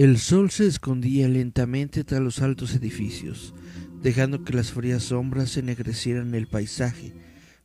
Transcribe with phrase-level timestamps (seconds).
[0.00, 3.52] El sol se escondía lentamente tras los altos edificios,
[4.02, 7.12] dejando que las frías sombras ennegrecieran el paisaje.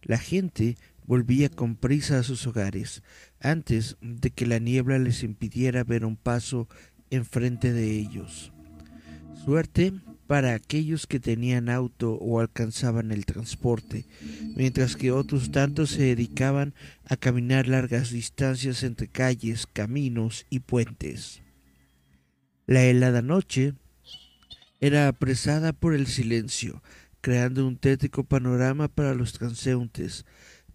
[0.02, 0.76] La gente
[1.08, 3.04] volvía con prisa a sus hogares,
[3.40, 6.68] antes de que la niebla les impidiera ver un paso
[7.10, 8.52] enfrente de ellos.
[9.46, 9.94] Suerte
[10.28, 14.08] para aquellos que tenían auto o alcanzaban el transporte,
[14.58, 16.74] mientras que otros tantos se dedicaban
[17.06, 21.45] a caminar largas distancias entre calles, caminos y puentes.
[22.68, 23.76] La helada noche
[24.80, 26.82] era apresada por el silencio,
[27.22, 30.26] creando un tétrico panorama para los transeúntes,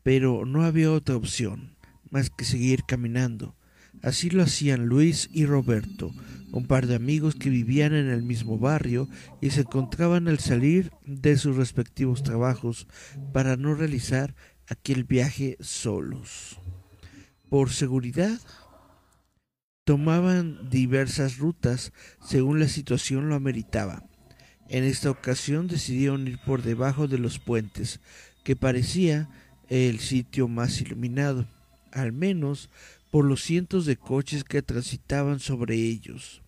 [0.04, 1.74] pero no había otra opción
[2.10, 3.56] más que seguir caminando.
[4.02, 6.12] Así lo hacían Luis y Roberto,
[6.52, 9.08] un par de amigos que vivían en el mismo barrio
[9.40, 12.86] y se encontraban al salir de sus respectivos trabajos
[13.32, 14.36] para no realizar
[14.68, 16.60] aquel viaje solos.
[17.48, 18.38] Por seguridad,
[19.90, 21.92] tomaban diversas rutas
[22.24, 24.04] según la situación lo ameritaba.
[24.68, 27.98] En esta ocasión decidieron ir por debajo de los puentes,
[28.44, 29.28] que parecía
[29.68, 31.48] el sitio más iluminado,
[31.90, 32.70] al menos
[33.10, 36.40] por los cientos de coches que transitaban sobre ellos.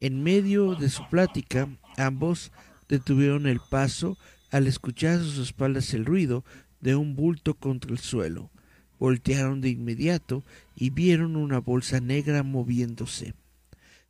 [0.00, 2.50] En medio de su plática, ambos
[2.88, 4.18] detuvieron el paso
[4.50, 6.44] al escuchar a sus espaldas el ruido
[6.80, 8.50] de un bulto contra el suelo.
[8.98, 10.44] Voltearon de inmediato
[10.74, 13.34] y vieron una bolsa negra moviéndose.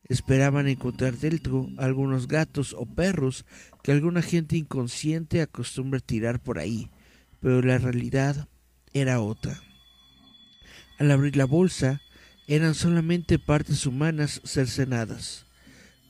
[0.04, 3.44] Esperaban encontrar dentro algunos gatos o perros
[3.82, 6.90] que alguna gente inconsciente acostumbra tirar por ahí,
[7.40, 8.48] pero la realidad
[8.92, 9.60] era otra.
[10.98, 12.00] Al abrir la bolsa,
[12.46, 15.46] eran solamente partes humanas cercenadas.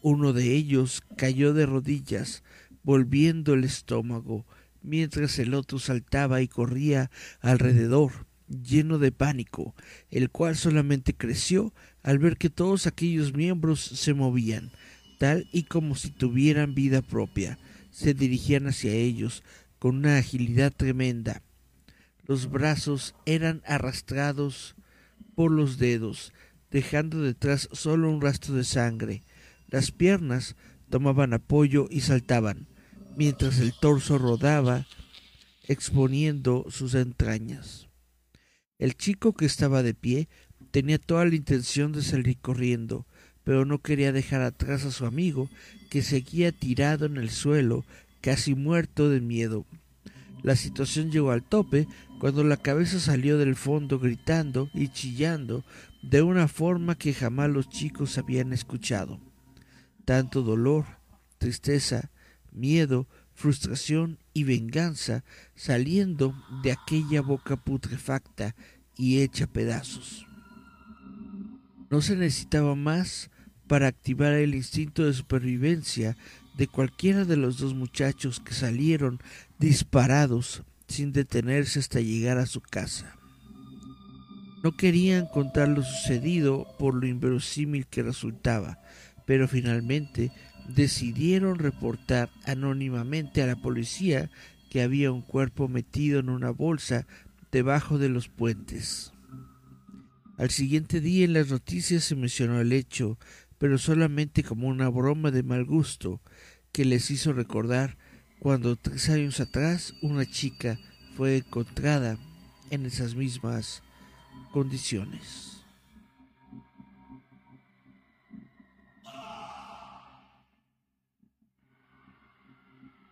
[0.03, 2.45] Uno de ellos cayó de rodillas,
[2.83, 4.47] volviendo el estómago,
[4.83, 9.75] mientras el otro saltaba y corría alrededor, lleno de pánico,
[10.11, 11.73] el cual solamente creció
[12.03, 14.71] al ver que todos aquellos miembros se movían,
[15.19, 17.59] tal y como si tuvieran vida propia.
[17.91, 19.43] Se dirigían hacia ellos
[19.79, 21.43] con una agilidad tremenda.
[22.27, 24.75] Los brazos eran arrastrados
[25.35, 26.33] por los dedos,
[26.71, 29.23] dejando detrás solo un rastro de sangre.
[29.69, 30.57] Las piernas
[30.91, 32.69] tomaban apoyo y saltaban,
[33.17, 34.87] mientras el torso rodaba,
[35.69, 37.89] exponiendo sus entrañas.
[38.79, 40.29] El chico que estaba de pie
[40.71, 43.07] tenía toda la intención de salir corriendo,
[43.45, 45.49] pero no quería dejar atrás a su amigo,
[45.89, 47.85] que seguía tirado en el suelo,
[48.21, 49.65] casi muerto de miedo.
[50.43, 51.87] La situación llegó al tope
[52.21, 55.65] cuando la cabeza salió del fondo gritando y chillando
[56.03, 59.21] de una forma que jamás los chicos habían escuchado.
[60.05, 60.85] Tanto dolor,
[61.39, 62.11] tristeza,
[62.53, 65.25] miedo, frustración y venganza
[65.55, 68.55] saliendo de aquella boca putrefacta
[68.95, 70.27] y hecha pedazos.
[71.89, 73.31] No se necesitaba más
[73.67, 76.19] para activar el instinto de supervivencia
[76.55, 79.21] de cualquiera de los dos muchachos que salieron
[79.59, 83.17] disparados sin detenerse hasta llegar a su casa.
[84.63, 88.81] No querían contar lo sucedido por lo inverosímil que resultaba,
[89.25, 90.31] pero finalmente
[90.69, 94.31] decidieron reportar anónimamente a la policía
[94.71, 97.07] que había un cuerpo metido en una bolsa
[97.53, 99.13] debajo de los puentes.
[100.39, 103.19] Al siguiente día en las noticias se mencionó el hecho,
[103.59, 106.21] pero solamente como una broma de mal gusto
[106.73, 107.97] que les hizo recordar
[108.39, 110.79] cuando tres años atrás una chica
[111.17, 112.19] fue encontrada
[112.71, 113.83] en esas mismas
[114.53, 115.56] condiciones.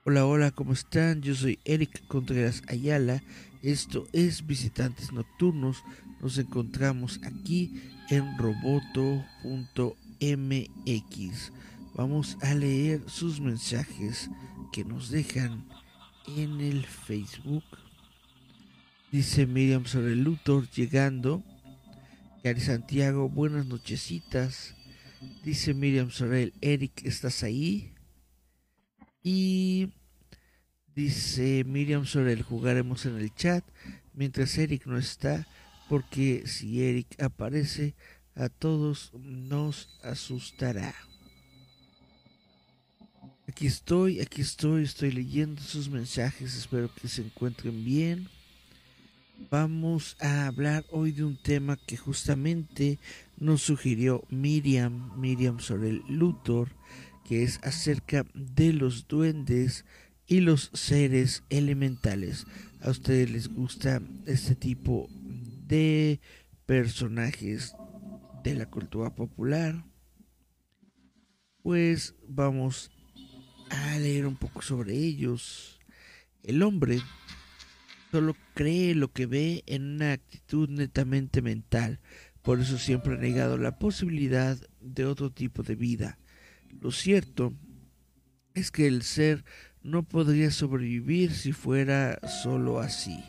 [0.06, 1.22] Hola, hola, ¿cómo están?
[1.22, 3.22] Yo soy Eric Contreras Ayala.
[3.62, 5.82] Esto es Visitantes Nocturnos.
[6.20, 7.80] Nos encontramos aquí
[8.10, 9.22] en roboto.mx.
[11.94, 14.28] Vamos a leer sus mensajes
[14.74, 15.64] que nos dejan
[16.36, 17.64] en el Facebook.
[19.10, 21.42] Dice Miriam sobre Luthor llegando.
[22.42, 24.74] Cari Santiago, buenas nochecitas.
[25.42, 27.93] Dice Miriam Sorel, Eric, ¿estás ahí?
[29.26, 29.88] Y
[30.94, 33.64] dice Miriam Sorel, jugaremos en el chat
[34.12, 35.48] mientras Eric no está,
[35.88, 37.94] porque si Eric aparece,
[38.34, 40.94] a todos nos asustará.
[43.48, 48.28] Aquí estoy, aquí estoy, estoy leyendo sus mensajes, espero que se encuentren bien.
[49.50, 52.98] Vamos a hablar hoy de un tema que justamente
[53.38, 56.68] nos sugirió Miriam, Miriam Sorel Luthor,
[57.24, 59.84] que es acerca de los duendes
[60.26, 62.46] y los seres elementales.
[62.80, 65.08] ¿A ustedes les gusta este tipo
[65.66, 66.20] de
[66.66, 67.74] personajes
[68.42, 69.84] de la cultura popular?
[71.64, 72.90] pues vamos
[73.70, 75.80] a leer un poco sobre ellos.
[76.42, 77.00] El hombre
[78.12, 82.00] solo cree lo que ve en una actitud netamente mental,
[82.42, 86.18] por eso siempre ha negado la posibilidad de otro tipo de vida.
[86.80, 87.52] Lo cierto
[88.54, 89.44] es que el ser
[89.82, 93.22] no podría sobrevivir si fuera solo así.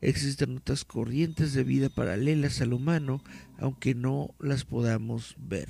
[0.00, 3.22] Existen otras corrientes de vida paralelas al humano,
[3.58, 5.68] aunque no las podamos ver.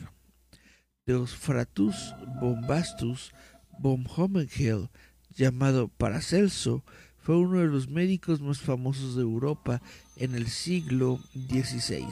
[1.06, 3.32] Deosfratus bombastus
[3.78, 4.88] von Homengel,
[5.30, 6.84] llamado Paracelso,
[7.18, 9.80] fue uno de los médicos más famosos de Europa
[10.16, 12.06] en el siglo XVI.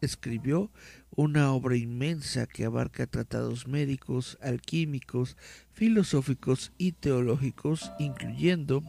[0.00, 0.70] Escribió
[1.18, 5.36] una obra inmensa que abarca tratados médicos, alquímicos,
[5.72, 8.84] filosóficos y teológicos, incluyendo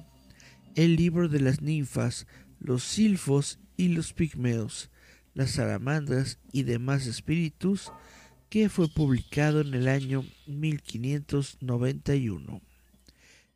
[0.76, 2.28] el libro de las ninfas,
[2.60, 4.92] los silfos y los pigmeos,
[5.34, 7.92] las salamandras y demás espíritus,
[8.50, 12.62] que fue publicado en el año 1591.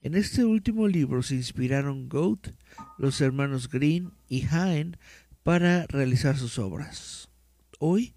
[0.02, 2.56] En este último libro se inspiraron Goethe,
[2.98, 4.98] los hermanos Green y Haen
[5.44, 7.30] para realizar sus obras.
[7.78, 8.16] Hoy,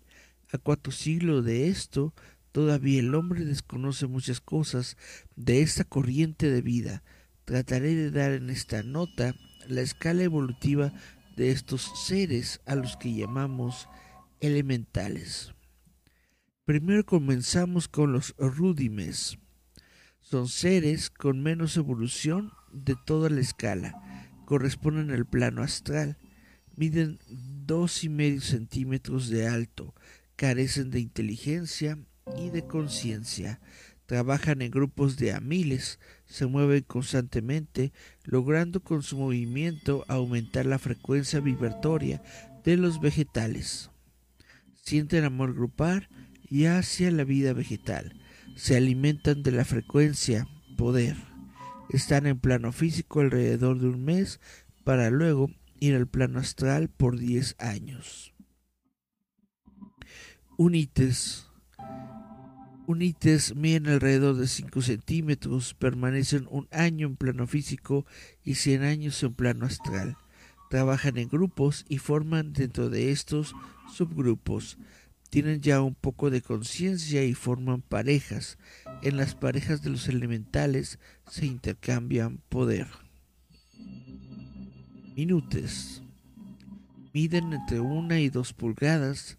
[0.56, 2.14] a cuatro siglos de esto,
[2.52, 4.96] todavía el hombre desconoce muchas cosas
[5.36, 7.02] de esta corriente de vida.
[7.44, 9.34] Trataré de dar en esta nota
[9.68, 10.92] la escala evolutiva
[11.36, 13.88] de estos seres a los que llamamos
[14.40, 15.52] elementales.
[16.64, 19.38] Primero comenzamos con los rudimes
[20.28, 23.94] son seres con menos evolución de toda la escala.
[24.44, 26.18] Corresponden al plano astral.
[26.74, 29.94] Miden dos y medio centímetros de alto.
[30.36, 31.98] Carecen de inteligencia
[32.36, 33.60] y de conciencia.
[34.06, 35.98] Trabajan en grupos de a miles.
[36.26, 37.92] Se mueven constantemente,
[38.24, 42.22] logrando con su movimiento aumentar la frecuencia vibratoria
[42.64, 43.90] de los vegetales.
[44.84, 46.08] Sienten amor grupal
[46.48, 48.14] y hacia la vida vegetal
[48.56, 51.16] se alimentan de la frecuencia poder.
[51.90, 54.40] Están en plano físico alrededor de un mes
[54.82, 58.35] para luego ir al plano astral por 10 años.
[60.56, 61.48] Unites.
[62.86, 68.06] Unites miden alrededor de 5 centímetros, permanecen un año en plano físico
[68.44, 70.16] y 100 años en plano astral.
[70.70, 73.54] Trabajan en grupos y forman dentro de estos
[73.92, 74.78] subgrupos
[75.30, 78.58] tienen ya un poco de conciencia y forman parejas.
[79.02, 80.98] En las parejas de los elementales
[81.28, 82.86] se intercambian poder.
[85.16, 86.02] Minutes.
[87.12, 89.38] Miden entre una y dos pulgadas,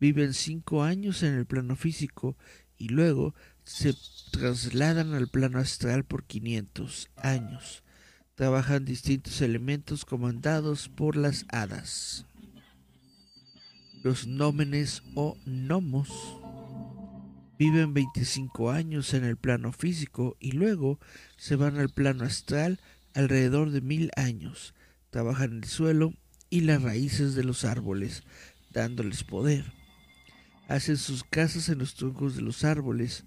[0.00, 2.36] viven cinco años en el plano físico
[2.76, 3.94] y luego se
[4.32, 7.84] trasladan al plano astral por 500 años.
[8.34, 12.26] Trabajan distintos elementos comandados por las hadas
[14.02, 16.08] los nómenes o gnomos
[17.58, 20.98] viven 25 años en el plano físico y luego
[21.36, 22.80] se van al plano astral
[23.12, 24.74] alrededor de mil años.
[25.10, 26.14] Trabajan el suelo
[26.48, 28.22] y las raíces de los árboles,
[28.70, 29.79] dándoles poder.
[30.70, 33.24] Hacen sus casas en los troncos de los árboles,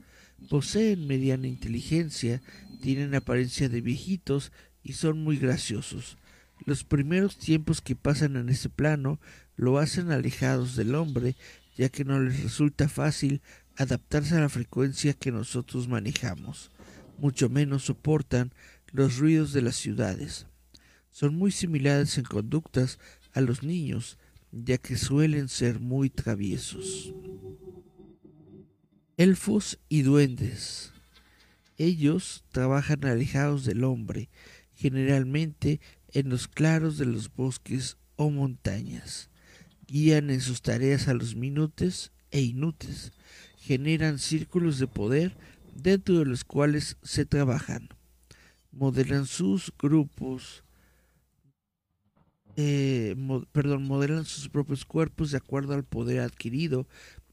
[0.49, 2.41] poseen mediana inteligencia,
[2.81, 6.17] tienen apariencia de viejitos y son muy graciosos.
[6.65, 9.19] Los primeros tiempos que pasan en ese plano
[9.57, 11.35] lo hacen alejados del hombre,
[11.75, 13.41] ya que no les resulta fácil
[13.75, 16.71] adaptarse a la frecuencia que nosotros manejamos,
[17.17, 18.53] mucho menos soportan
[18.93, 20.47] los ruidos de las ciudades.
[21.11, 22.99] Son muy similares en conductas
[23.33, 24.17] a los niños,
[24.53, 27.13] ya que suelen ser muy traviesos.
[29.17, 30.93] Elfos y duendes.
[31.77, 34.29] Ellos trabajan alejados del hombre,
[34.75, 35.81] generalmente
[36.13, 39.29] en los claros de los bosques o montañas
[39.93, 43.11] guían en sus tareas a los minutes e inútiles,
[43.57, 45.37] generan círculos de poder
[45.75, 47.89] dentro de los cuales se trabajan,
[48.71, 50.63] modelan sus grupos,
[52.55, 53.15] eh,
[53.51, 56.87] perdón, modelan sus propios cuerpos de acuerdo al poder adquirido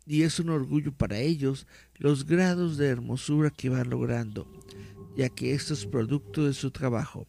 [0.06, 4.50] y es un orgullo para ellos los grados de hermosura que van logrando,
[5.16, 7.26] ya que esto es producto de su trabajo.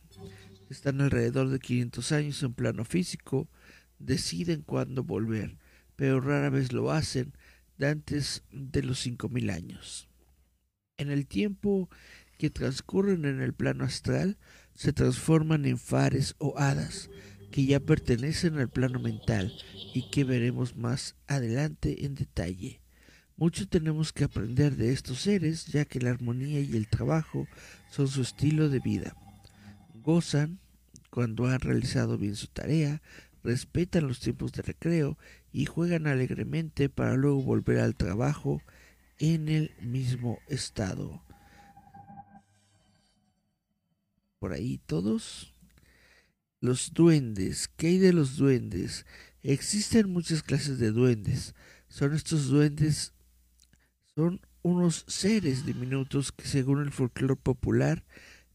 [0.69, 3.49] Están alrededor de 500 años en plano físico,
[3.99, 5.57] deciden cuándo volver,
[5.95, 7.33] pero rara vez lo hacen
[7.77, 10.07] de antes de los cinco mil años.
[10.97, 11.89] En el tiempo
[12.37, 14.37] que transcurren en el plano astral,
[14.73, 17.09] se transforman en fares o hadas,
[17.51, 19.53] que ya pertenecen al plano mental
[19.93, 22.81] y que veremos más adelante en detalle.
[23.35, 27.47] Mucho tenemos que aprender de estos seres, ya que la armonía y el trabajo
[27.89, 29.15] son su estilo de vida.
[29.95, 30.59] Gozan
[31.09, 33.01] cuando han realizado bien su tarea,
[33.43, 35.17] respetan los tiempos de recreo
[35.51, 38.61] y juegan alegremente para luego volver al trabajo
[39.19, 41.21] en el mismo estado.
[44.39, 45.50] Por ahí todos.
[46.61, 47.71] Los duendes.
[47.75, 49.07] ¿Qué hay de los duendes?
[49.41, 51.55] Existen muchas clases de duendes.
[51.89, 53.13] Son estos duendes.
[54.13, 58.03] Son unos seres diminutos que según el folclore popular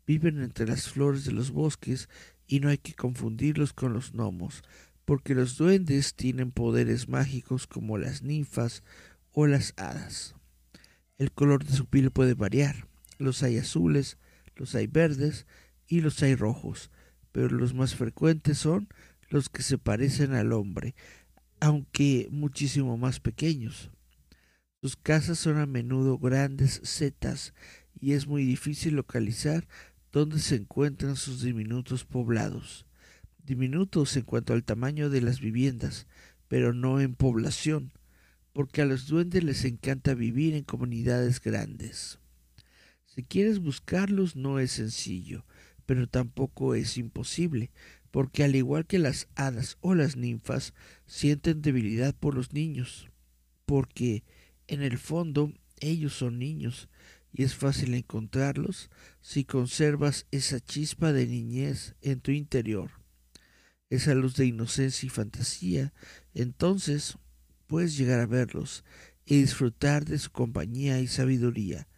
[0.07, 2.09] viven entre las flores de los bosques
[2.47, 4.63] y no hay que confundirlos con los gnomos,
[5.05, 8.85] porque los duendes tienen poderes mágicos como las ninfas
[9.33, 10.37] o las hadas.
[11.19, 12.87] El color de su piel puede variar,
[13.19, 14.17] los hay azules,
[14.55, 15.45] los hay verdes
[15.89, 16.93] y los hay rojos,
[17.37, 18.89] pero los más frecuentes son
[19.29, 20.95] los que se parecen al hombre,
[21.61, 23.91] aunque muchísimo más pequeños.
[24.81, 27.53] Sus casas son a menudo grandes setas
[28.01, 29.69] y es muy difícil localizar
[30.13, 32.87] dónde se encuentran sus diminutos poblados.
[33.45, 36.07] Diminutos en cuanto al tamaño de las viviendas,
[36.49, 37.93] pero no en población,
[38.55, 42.19] porque a los duendes les encanta vivir en comunidades grandes.
[43.05, 45.45] Si quieres buscarlos no es sencillo,
[45.87, 47.71] pero tampoco es imposible,
[48.11, 50.75] porque al igual que las hadas o las ninfas,
[51.07, 53.09] sienten debilidad por los niños,
[53.65, 54.25] porque
[54.67, 56.89] en el fondo ellos son niños
[57.33, 58.91] y es fácil encontrarlos
[59.21, 62.91] si conservas esa chispa de niñez en tu interior,
[63.91, 65.93] esa luz de inocencia y fantasía,
[66.35, 67.19] entonces
[67.67, 68.85] puedes llegar a verlos
[69.25, 71.89] y disfrutar de su compañía y sabiduría.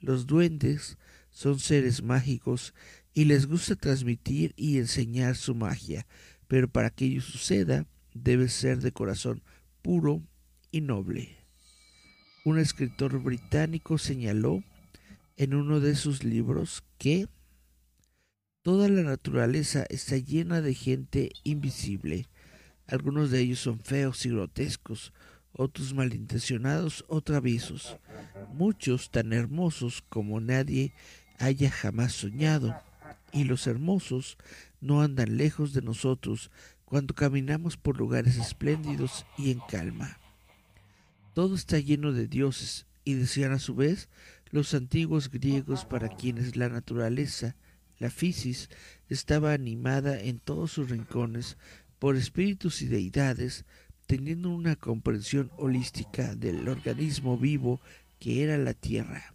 [0.00, 0.98] Los duendes
[1.30, 2.74] son seres mágicos
[3.18, 6.06] y les gusta transmitir y enseñar su magia,
[6.46, 7.84] pero para que ello suceda
[8.14, 9.42] debe ser de corazón
[9.82, 10.22] puro
[10.70, 11.36] y noble.
[12.44, 14.62] Un escritor británico señaló
[15.36, 17.26] en uno de sus libros que
[18.62, 22.28] toda la naturaleza está llena de gente invisible.
[22.86, 25.12] Algunos de ellos son feos y grotescos,
[25.50, 27.96] otros malintencionados o traviesos,
[28.54, 30.92] muchos tan hermosos como nadie
[31.40, 32.80] haya jamás soñado
[33.32, 34.38] y los hermosos
[34.80, 36.50] no andan lejos de nosotros
[36.84, 40.18] cuando caminamos por lugares espléndidos y en calma.
[41.34, 44.10] Todo está lleno de dioses, y decían a su vez
[44.50, 47.56] los antiguos griegos para quienes la naturaleza,
[47.98, 48.68] la fisis,
[49.08, 51.56] estaba animada en todos sus rincones
[51.98, 53.64] por espíritus y deidades,
[54.06, 57.80] teniendo una comprensión holística del organismo vivo
[58.18, 59.34] que era la Tierra.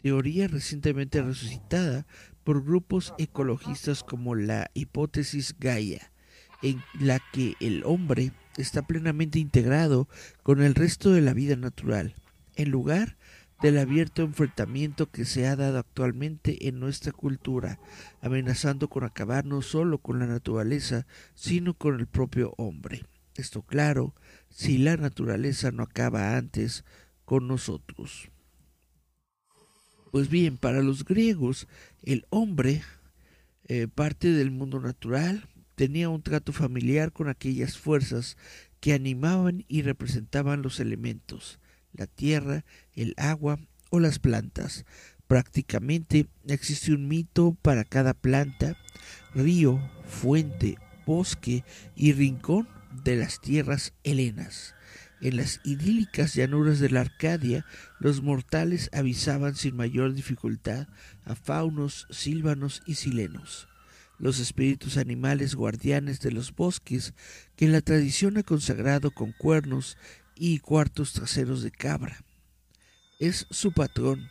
[0.00, 2.06] Teoría recientemente resucitada
[2.48, 6.10] por grupos ecologistas como la hipótesis Gaia,
[6.62, 10.08] en la que el hombre está plenamente integrado
[10.42, 12.14] con el resto de la vida natural,
[12.56, 13.18] en lugar
[13.60, 17.78] del abierto enfrentamiento que se ha dado actualmente en nuestra cultura,
[18.22, 23.04] amenazando con acabar no solo con la naturaleza, sino con el propio hombre.
[23.34, 24.14] Esto claro,
[24.48, 26.86] si la naturaleza no acaba antes
[27.26, 28.30] con nosotros.
[30.10, 31.68] Pues bien, para los griegos,
[32.02, 32.82] el hombre,
[33.66, 38.36] eh, parte del mundo natural, tenía un trato familiar con aquellas fuerzas
[38.80, 41.58] que animaban y representaban los elementos,
[41.92, 43.58] la tierra, el agua
[43.90, 44.86] o las plantas.
[45.26, 48.78] Prácticamente existe un mito para cada planta,
[49.34, 52.66] río, fuente, bosque y rincón
[53.04, 54.74] de las tierras helenas.
[55.20, 57.64] En las idílicas llanuras de la Arcadia,
[57.98, 60.86] los mortales avisaban sin mayor dificultad
[61.24, 63.68] a faunos, sílvanos y silenos,
[64.18, 67.14] los espíritus animales guardianes de los bosques
[67.56, 69.98] que la tradición ha consagrado con cuernos
[70.36, 72.24] y cuartos traseros de cabra.
[73.18, 74.28] Es su patrón,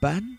[0.00, 0.38] Pan,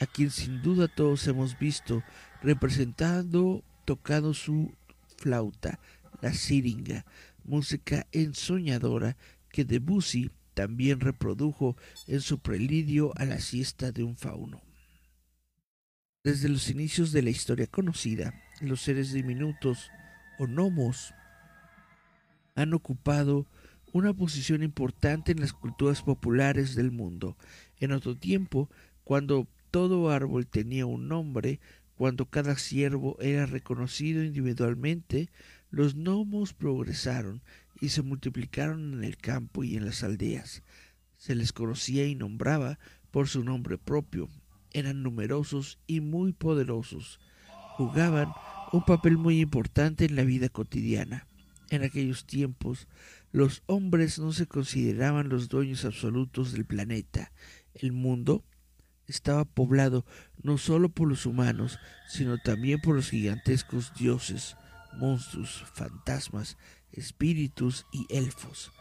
[0.00, 2.02] a quien sin duda todos hemos visto
[2.42, 4.74] representando tocando su
[5.18, 5.78] flauta,
[6.22, 7.04] la siringa,
[7.44, 9.16] música ensoñadora
[9.54, 11.76] que Debussy también reprodujo
[12.08, 14.60] en su prelidio a la siesta de un fauno.
[16.24, 19.90] Desde los inicios de la historia conocida, los seres diminutos
[20.40, 21.14] o gnomos
[22.56, 23.46] han ocupado
[23.92, 27.36] una posición importante en las culturas populares del mundo.
[27.78, 28.68] En otro tiempo,
[29.04, 31.60] cuando todo árbol tenía un nombre,
[31.94, 35.30] cuando cada ciervo era reconocido individualmente,
[35.70, 37.40] los gnomos progresaron
[37.84, 40.62] y se multiplicaron en el campo y en las aldeas.
[41.16, 42.78] Se les conocía y nombraba
[43.10, 44.28] por su nombre propio.
[44.72, 47.20] Eran numerosos y muy poderosos.
[47.76, 48.32] Jugaban
[48.72, 51.26] un papel muy importante en la vida cotidiana.
[51.70, 52.88] En aquellos tiempos,
[53.32, 57.32] los hombres no se consideraban los dueños absolutos del planeta.
[57.74, 58.44] El mundo
[59.06, 60.06] estaba poblado
[60.42, 64.56] no solo por los humanos, sino también por los gigantescos dioses,
[64.96, 66.56] monstruos, fantasmas,
[66.96, 68.72] espíritus y elfos.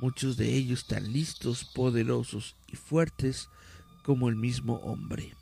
[0.00, 3.48] muchos de ellos tan listos, poderosos y fuertes
[4.02, 5.34] como el mismo hombre.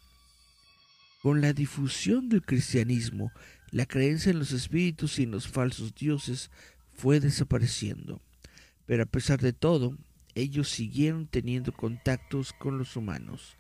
[1.22, 3.32] Con la difusión del cristianismo,
[3.70, 6.50] la creencia en los espíritus y en los falsos dioses
[6.94, 8.20] fue desapareciendo.
[8.86, 9.96] Pero a pesar de todo,
[10.34, 13.56] ellos siguieron teniendo contactos con los humanos.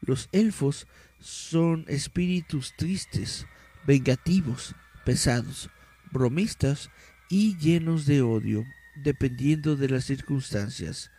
[0.00, 0.86] Los elfos
[1.20, 3.46] son espíritus tristes,
[3.86, 5.70] vengativos, pesados,
[6.10, 6.90] bromistas
[7.32, 11.10] y llenos de odio, dependiendo de las circunstancias.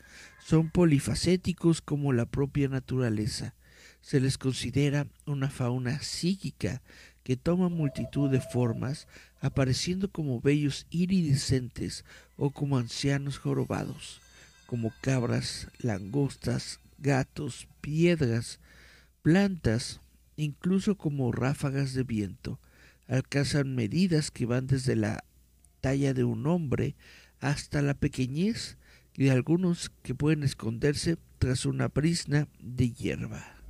[0.46, 3.56] Son polifacéticos como la propia naturaleza.
[4.00, 6.84] Se les considera una fauna psíquica
[7.24, 9.08] que toma multitud de formas,
[9.42, 12.06] apareciendo como bellos iridescentes
[12.38, 14.22] o como ancianos jorobados,
[14.68, 18.60] como cabras, langostas, gatos, piedras,
[19.24, 20.00] plantas,
[20.38, 22.60] incluso como ráfagas de viento.
[23.08, 25.24] Alcanzan medidas que van desde la
[25.84, 26.96] talla de un hombre
[27.40, 28.78] hasta la pequeñez
[29.18, 33.62] de algunos que pueden esconderse tras una brisna de hierba.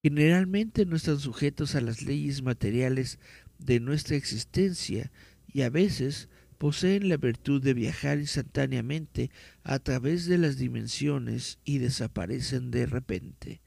[0.00, 3.18] Generalmente no están sujetos a las leyes materiales
[3.58, 5.10] de nuestra existencia
[5.48, 9.32] y a veces poseen la virtud de viajar instantáneamente
[9.64, 13.60] a través de las dimensiones y desaparecen de repente.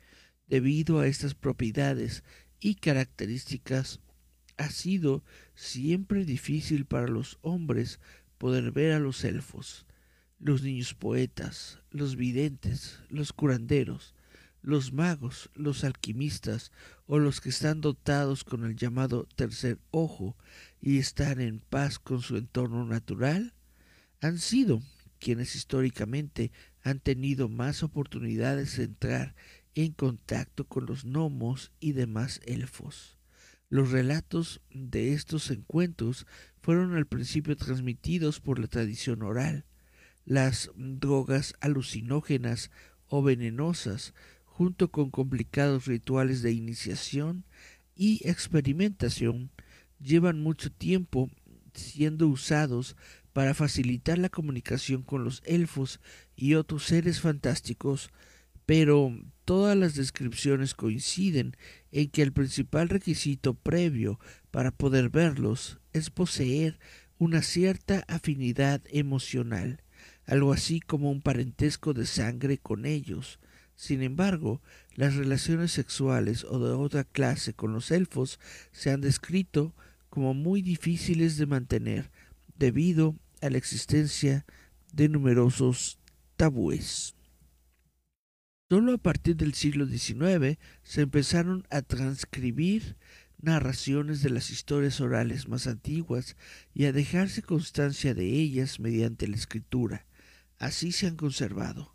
[0.48, 2.24] Debido a estas propiedades
[2.62, 4.00] y características,
[4.56, 5.24] ha sido
[5.62, 8.00] siempre difícil para los hombres
[8.39, 9.86] poder ver a los elfos,
[10.39, 14.15] los niños poetas, los videntes, los curanderos,
[14.63, 16.71] los magos, los alquimistas
[17.06, 20.36] o los que están dotados con el llamado tercer ojo
[20.82, 23.54] y están en paz con su entorno natural,
[24.19, 24.82] han sido
[25.19, 29.36] quienes históricamente han tenido más oportunidades de entrar
[29.76, 33.21] en contacto con los gnomos y demás elfos.
[33.72, 36.28] Los relatos de estos encuentros
[36.62, 39.64] fueron al principio transmitidos por la tradición oral.
[40.26, 42.70] Las drogas alucinógenas
[43.08, 47.46] o venenosas junto con complicados rituales de iniciación
[47.96, 49.52] y experimentación,
[50.02, 51.30] llevan mucho tiempo
[51.74, 52.98] siendo usados
[53.32, 56.02] para facilitar la comunicación con los elfos
[56.36, 58.10] y otros seres fantásticos,
[58.66, 61.56] pero todas las descripciones coinciden
[61.91, 64.19] en que el principal requisito previo
[64.51, 66.80] para poder verlos es poseer
[67.17, 69.84] una cierta afinidad emocional,
[70.25, 73.39] algo así como un parentesco de sangre con ellos,
[73.82, 74.62] sin embargo,
[74.93, 78.39] las relaciones sexuales o de otra clase con los elfos
[78.71, 79.73] se han descrito
[80.12, 82.12] como muy difíciles de mantener
[82.60, 84.45] debido a la existencia
[84.93, 85.97] de numerosos
[86.38, 87.15] tabúes.
[88.72, 92.96] Solo a partir del siglo XIX se empezaron a transcribir
[93.42, 96.38] narraciones de las historias orales más antiguas
[96.74, 100.06] y a dejarse constancia de ellas mediante la escritura.
[100.58, 101.94] Así se han conservado.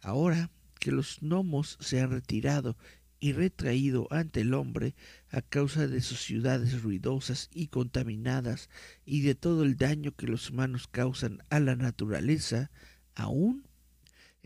[0.00, 0.50] Ahora
[0.80, 2.78] que los gnomos se han retirado
[3.20, 4.94] y retraído ante el hombre
[5.28, 8.70] a causa de sus ciudades ruidosas y contaminadas
[9.04, 12.70] y de todo el daño que los humanos causan a la naturaleza,
[13.14, 13.65] aún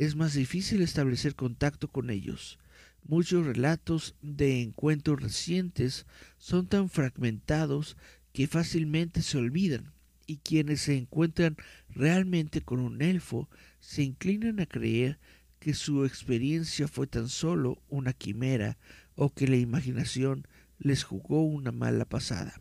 [0.01, 2.59] es más difícil establecer contacto con ellos.
[3.07, 6.07] Muchos relatos de encuentros recientes
[6.39, 7.99] son tan fragmentados
[8.33, 9.93] que fácilmente se olvidan,
[10.27, 11.59] y quienes se encuentran
[11.91, 15.19] realmente con un elfo se inclinan a creer
[15.59, 18.79] que su experiencia fue tan solo una quimera
[19.17, 22.59] o que la imaginación les jugó una mala pasada.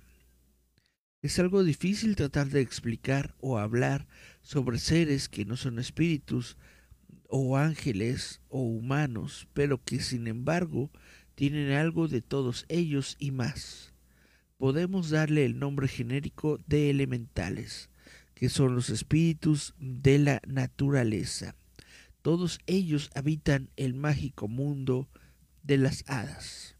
[1.21, 4.09] Es algo difícil tratar de explicar o hablar
[4.41, 6.57] sobre seres que no son espíritus
[7.29, 10.91] o ángeles o humanos, pero que sin embargo
[11.35, 13.93] tienen algo de todos ellos y más.
[14.57, 17.89] Podemos darle el nombre genérico de elementales,
[18.33, 21.55] que son los espíritus de la naturaleza.
[22.21, 25.07] Todos ellos habitan el mágico mundo
[25.63, 26.75] de las hadas.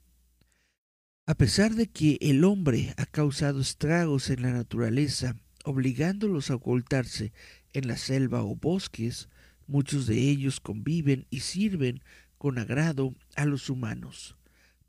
[1.25, 7.31] A pesar de que el hombre ha causado estragos en la naturaleza, obligándolos a ocultarse
[7.71, 9.29] en la selva o bosques,
[9.69, 12.01] muchos de ellos conviven y sirven
[12.37, 14.35] con agrado a los humanos.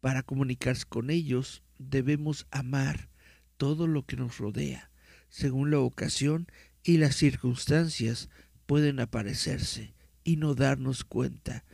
[0.01, 3.11] Para comunicarse con ellos debemos amar
[3.59, 4.91] todo lo que nos rodea.
[5.29, 6.47] Según la ocasión
[6.83, 8.31] y las circunstancias
[8.67, 11.65] pueden aparecerse y no darnos cuenta,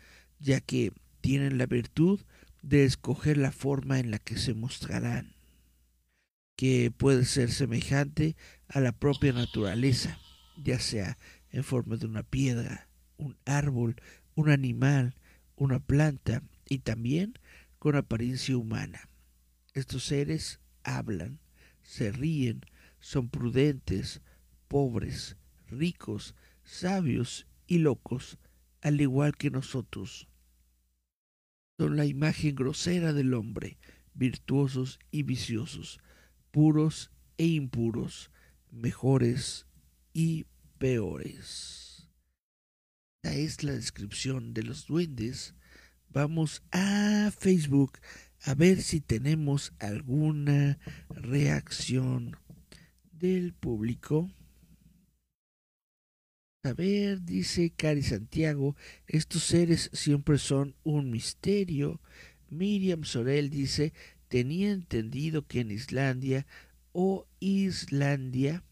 [0.40, 2.20] ya que tienen la virtud
[2.62, 5.36] de escoger la forma en la que se mostrarán,
[6.56, 10.18] que puede ser semejante a la propia naturaleza,
[10.56, 11.18] ya sea
[11.50, 12.85] en forma de una piedra,
[13.16, 13.96] un árbol,
[14.34, 15.14] un animal,
[15.56, 17.34] una planta y también
[17.78, 19.08] con apariencia humana.
[19.74, 21.38] Estos seres hablan,
[21.82, 22.62] se ríen,
[23.00, 24.20] son prudentes,
[24.68, 25.36] pobres,
[25.68, 28.38] ricos, sabios y locos,
[28.82, 30.28] al igual que nosotros.
[31.78, 33.78] Son la imagen grosera del hombre,
[34.14, 36.00] virtuosos y viciosos,
[36.50, 38.30] puros e impuros,
[38.70, 39.66] mejores
[40.12, 40.46] y
[40.78, 41.85] peores.
[43.34, 45.54] Es la descripción de los duendes.
[46.10, 47.98] Vamos a Facebook
[48.42, 52.36] a ver si tenemos alguna reacción
[53.12, 54.30] del público.
[56.62, 62.00] A ver, dice Cari Santiago, estos seres siempre son un misterio.
[62.48, 63.92] Miriam Sorel dice,
[64.28, 66.46] tenía entendido que en Islandia
[66.92, 68.64] o Islandia,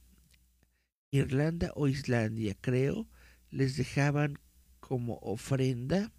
[1.10, 3.08] Irlanda o Islandia, creo,
[3.50, 4.38] les dejaban
[4.86, 6.12] como ofrenda.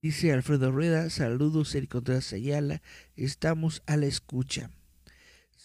[0.00, 2.80] Dice Alfredo Rueda, saludos Eric Contreras Ayala,
[3.16, 4.70] estamos a la escucha.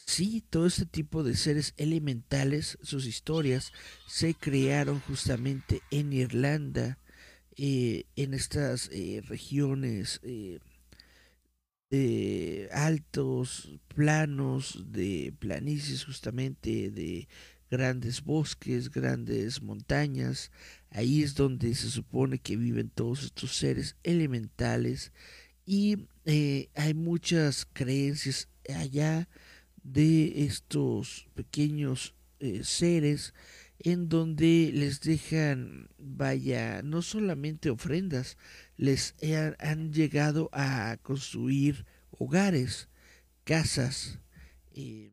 [0.07, 3.71] Sí, todo este tipo de seres elementales, sus historias
[4.07, 6.97] se crearon justamente en Irlanda,
[7.55, 10.59] eh, en estas eh, regiones eh,
[11.91, 17.27] de altos planos, de planicies justamente, de
[17.69, 20.51] grandes bosques, grandes montañas.
[20.95, 25.11] Ahí es donde se supone que viven todos estos seres elementales
[25.65, 26.07] y
[26.73, 29.27] hay muchas creencias allá
[29.83, 32.15] de estos pequeños
[32.63, 33.33] seres
[33.79, 38.37] en donde les dejan, vaya, no solamente ofrendas,
[38.77, 39.15] les
[39.59, 42.87] han, llegado a construir hogares,
[43.43, 44.19] casas,
[44.73, 45.11] eh,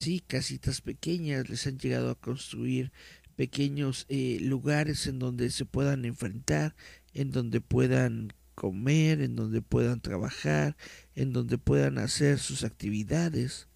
[0.00, 2.92] sí, casitas pequeñas, les han llegado a construir
[3.38, 6.74] pequeños eh, lugares en donde se puedan enfrentar,
[7.14, 10.76] en donde puedan comer, en donde puedan trabajar,
[11.14, 13.68] en donde puedan hacer sus actividades.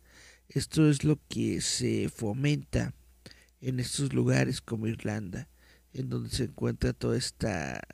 [0.49, 2.93] Esto es lo que se fomenta
[3.61, 5.49] en estos lugares como Irlanda,
[5.93, 7.87] en donde se encuentra toda esta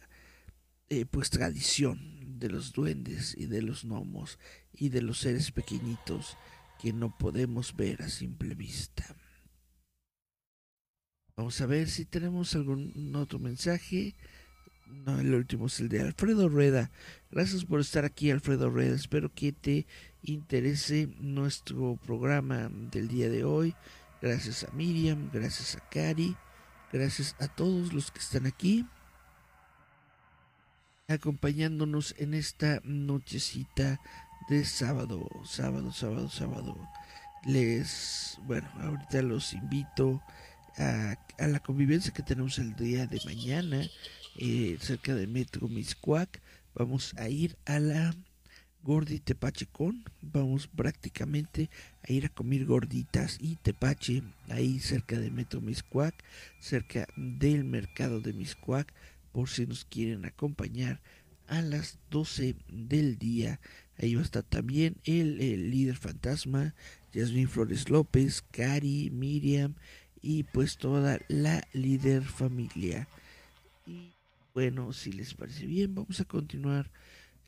[0.88, 4.38] eh, pues tradición de los duendes y de los gnomos
[4.72, 6.38] y de los seres pequeñitos
[6.80, 9.14] que no podemos ver a simple vista.
[11.38, 14.16] Vamos a ver si tenemos algún otro mensaje.
[14.88, 16.90] No, el último es el de Alfredo Rueda.
[17.30, 18.96] Gracias por estar aquí, Alfredo Rueda.
[18.96, 19.86] Espero que te
[20.24, 23.76] interese nuestro programa del día de hoy.
[24.20, 26.36] Gracias a Miriam, gracias a Cari,
[26.92, 28.84] gracias a todos los que están aquí
[31.06, 34.00] acompañándonos en esta nochecita
[34.48, 36.76] de sábado, sábado, sábado, sábado.
[37.44, 40.47] Les, bueno, ahorita los invito a,
[40.78, 43.88] la convivencia que tenemos el día de mañana
[44.36, 46.40] eh, cerca del Metro Miscuac.
[46.74, 48.14] Vamos a ir a la
[48.82, 50.04] Gordi Tepache con.
[50.22, 51.68] Vamos prácticamente
[52.08, 56.14] a ir a comer gorditas y tepache ahí cerca de Metro Miscuac,
[56.60, 58.92] cerca del mercado de Miscuac,
[59.32, 61.00] por si nos quieren acompañar
[61.48, 63.58] a las 12 del día.
[63.98, 66.74] Ahí va a estar también el, el líder fantasma,
[67.12, 69.74] Yasmin Flores López, Cari, Miriam
[70.22, 73.08] y pues toda la líder familia.
[73.86, 74.12] Y
[74.54, 76.90] bueno, si les parece bien, vamos a continuar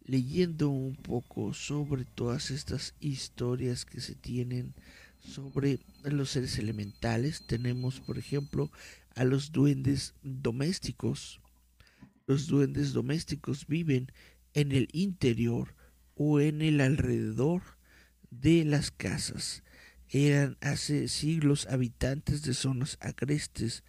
[0.05, 4.75] leyendo un poco sobre todas estas historias que se tienen
[5.21, 7.47] sobre los seres elementales.
[7.47, 8.71] Tenemos, por ejemplo,
[9.15, 11.41] a los duendes domésticos.
[12.27, 14.11] Los duendes domésticos viven
[14.55, 15.75] en el interior
[16.15, 17.63] o en el alrededor
[18.31, 19.63] de las casas.
[20.11, 23.85] Eran hace siglos habitantes de zonas agrestes,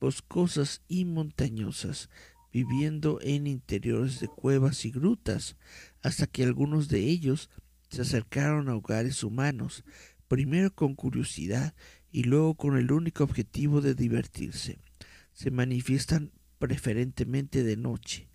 [0.00, 2.08] boscosas y montañosas
[2.56, 5.56] viviendo en interiores de cuevas y grutas,
[6.00, 7.50] hasta que algunos de ellos
[7.90, 9.84] se acercaron a hogares humanos,
[10.26, 11.74] primero con curiosidad
[12.10, 14.78] y luego con el único objetivo de divertirse.
[15.34, 18.30] Se manifiestan preferentemente de noche.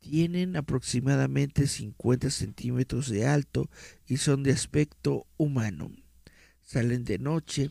[0.00, 3.70] Tienen aproximadamente 50 centímetros de alto
[4.08, 5.92] y son de aspecto humano.
[6.64, 7.70] Salen de noche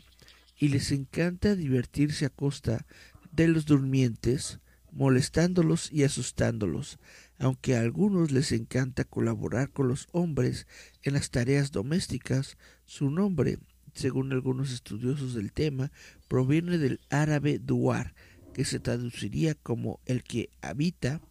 [0.57, 2.85] y les encanta divertirse a costa
[3.31, 4.59] de los durmientes,
[4.91, 6.99] molestándolos y asustándolos,
[7.39, 10.67] aunque a algunos les encanta colaborar con los hombres
[11.01, 13.57] en las tareas domésticas, su nombre,
[13.93, 15.91] según algunos estudiosos del tema,
[16.27, 18.13] proviene del árabe duar,
[18.53, 21.21] que se traduciría como el que habita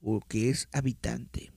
[0.00, 1.52] o que es habitante.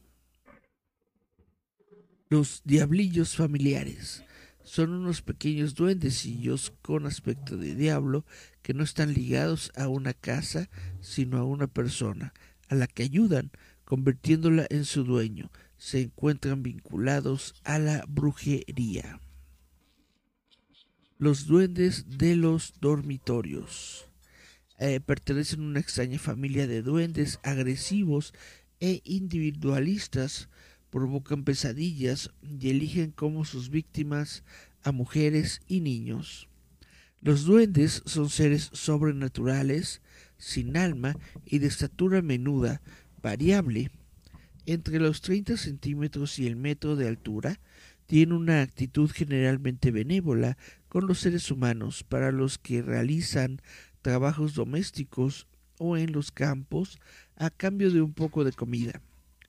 [2.30, 4.24] Los diablillos familiares
[4.64, 8.26] son unos pequeños duendecillos con aspecto de diablo
[8.62, 10.70] que no están ligados a una casa,
[11.02, 12.34] sino a una persona,
[12.70, 13.52] a la que ayudan,
[13.84, 15.52] convirtiéndola en su dueño.
[15.78, 19.20] Se encuentran vinculados a la brujería.
[21.18, 24.08] Los duendes de los dormitorios.
[24.80, 28.34] eh, pertenecen a una extraña familia de duendes agresivos
[28.80, 30.50] e individualistas,
[30.92, 34.44] provocan pesadillas y eligen como sus víctimas
[34.84, 36.48] a mujeres y niños.
[37.22, 40.02] Los duendes son seres sobrenaturales,
[40.38, 42.82] sin alma y de estatura menuda,
[43.22, 43.92] variable.
[44.66, 47.60] Entre los 30 centímetros y el metro de altura,
[48.06, 50.58] tiene una actitud generalmente benévola
[50.90, 53.62] con los seres humanos para los que realizan
[54.02, 57.00] trabajos domésticos o en los campos
[57.38, 59.02] a cambio de un poco de comida.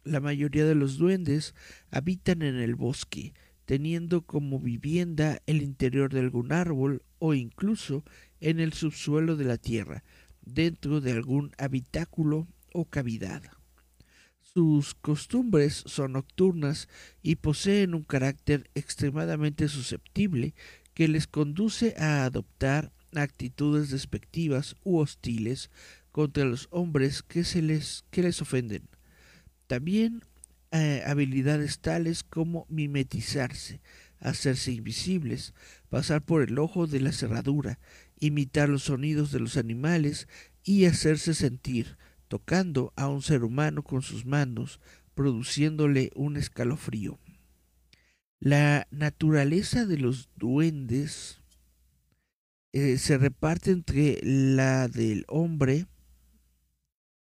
[0.04, 1.54] La mayoría de los duendes
[1.90, 3.34] habitan en el bosque,
[3.64, 8.04] teniendo como vivienda el interior de algún árbol o incluso
[8.40, 10.02] en el subsuelo de la tierra,
[10.40, 13.42] dentro de algún habitáculo o cavidad.
[14.40, 16.88] Sus costumbres son nocturnas
[17.22, 20.54] y poseen un carácter extremadamente susceptible
[20.94, 25.70] que les conduce a adoptar actitudes despectivas u hostiles
[26.10, 28.88] contra los hombres que, se les, que les ofenden.
[29.72, 30.22] También
[30.70, 33.80] eh, habilidades tales como mimetizarse,
[34.18, 35.54] hacerse invisibles,
[35.88, 37.78] pasar por el ojo de la cerradura,
[38.20, 40.28] imitar los sonidos de los animales
[40.62, 41.96] y hacerse sentir,
[42.28, 44.78] tocando a un ser humano con sus manos,
[45.14, 47.18] produciéndole un escalofrío.
[48.40, 51.40] La naturaleza de los duendes
[52.74, 55.86] eh, se reparte entre la del hombre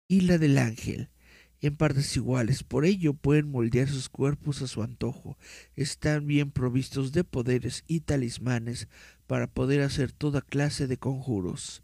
[0.09, 1.09] y la del ángel
[1.67, 2.63] en partes iguales.
[2.63, 5.37] Por ello pueden moldear sus cuerpos a su antojo.
[5.75, 8.87] Están bien provistos de poderes y talismanes
[9.27, 11.83] para poder hacer toda clase de conjuros.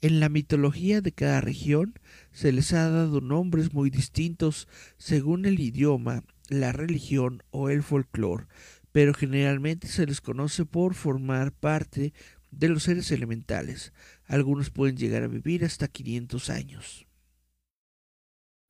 [0.00, 1.94] En la mitología de cada región
[2.32, 4.68] se les ha dado nombres muy distintos
[4.98, 8.46] según el idioma, la religión o el folclore,
[8.90, 12.12] pero generalmente se les conoce por formar parte
[12.50, 13.92] de los seres elementales.
[14.26, 17.06] Algunos pueden llegar a vivir hasta 500 años.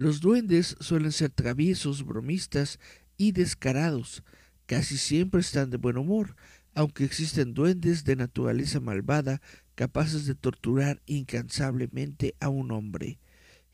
[0.03, 2.81] Los duendes suelen ser traviesos, bromistas
[3.17, 4.25] y descarados.
[4.67, 6.35] Casi siempre están de buen humor,
[6.75, 9.41] aunque existen duendes de naturaleza malvada
[9.77, 13.21] capaces de torturar incansablemente a un hombre.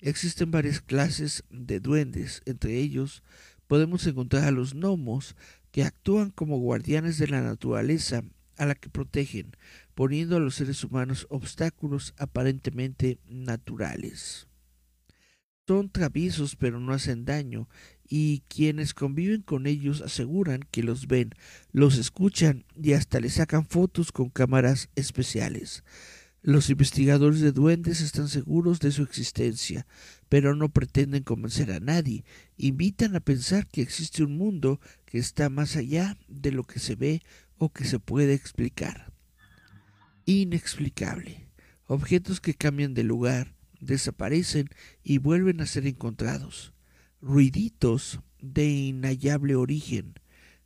[0.01, 3.23] Existen varias clases de duendes, entre ellos
[3.67, 5.35] podemos encontrar a los gnomos,
[5.73, 8.23] que actúan como guardianes de la naturaleza
[8.59, 9.57] a la que protegen,
[9.95, 14.48] poniendo a los seres humanos obstáculos aparentemente naturales.
[15.69, 17.69] Son traviesos pero no hacen daño,
[18.09, 21.35] y quienes conviven con ellos aseguran que los ven,
[21.73, 25.85] los escuchan y hasta les sacan fotos con cámaras especiales.
[26.41, 29.87] Los investigadores de duendes están seguros de su existencia,
[30.31, 32.25] pero no pretenden convencer a nadie.
[32.57, 36.95] Invitan a pensar que existe un mundo que está más allá de lo que se
[36.95, 37.21] ve
[37.59, 39.13] o que se puede explicar
[40.25, 41.47] inexplicable.
[41.87, 44.69] Objetos que cambian de lugar, desaparecen
[45.03, 46.73] y vuelven a ser encontrados.
[47.21, 50.15] Ruiditos de inhallable origen.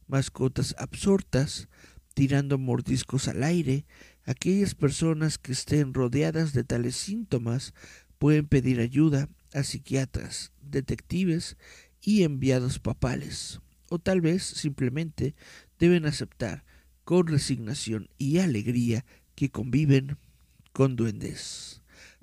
[0.07, 1.69] Mascotas absortas,
[2.15, 3.87] tirando mordiscos al aire.
[4.25, 7.75] Aquellas personas que estén rodeadas de tales síntomas
[8.19, 11.57] pueden pedir ayuda a psiquiatras, detectives
[12.01, 13.61] y enviados papales.
[13.89, 15.35] O tal vez simplemente
[15.79, 16.65] deben aceptar
[17.05, 20.19] con resignación y alegría que conviven
[20.73, 21.82] con duendes.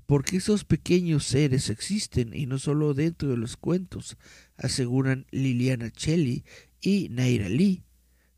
[0.10, 4.18] Porque esos pequeños seres existen y no solo dentro de los cuentos,
[4.58, 6.46] aseguran Liliana Chelly
[6.82, 7.84] y Naira Lee,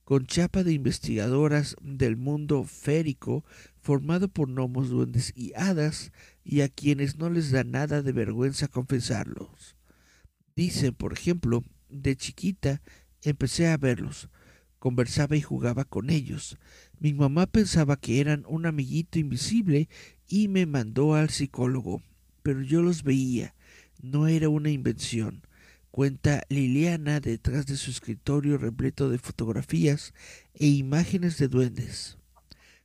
[0.04, 3.46] con chapa de investigadoras del mundo férico
[3.80, 6.12] formado por gnomos, duendes y hadas,
[6.44, 9.78] y a quienes no les da nada de vergüenza confesarlos.
[10.58, 12.82] Dicen, por ejemplo, de chiquita
[13.24, 14.28] empecé a verlos,
[14.78, 16.58] conversaba y jugaba con ellos.
[17.00, 19.88] Mi mamá pensaba que eran un amiguito invisible
[20.32, 22.02] y me mandó al psicólogo,
[22.42, 23.54] pero yo los veía,
[24.02, 25.46] no era una invención.
[25.92, 30.14] Cuenta Liliana detrás de su escritorio repleto de fotografías
[30.54, 32.18] e imágenes de duendes.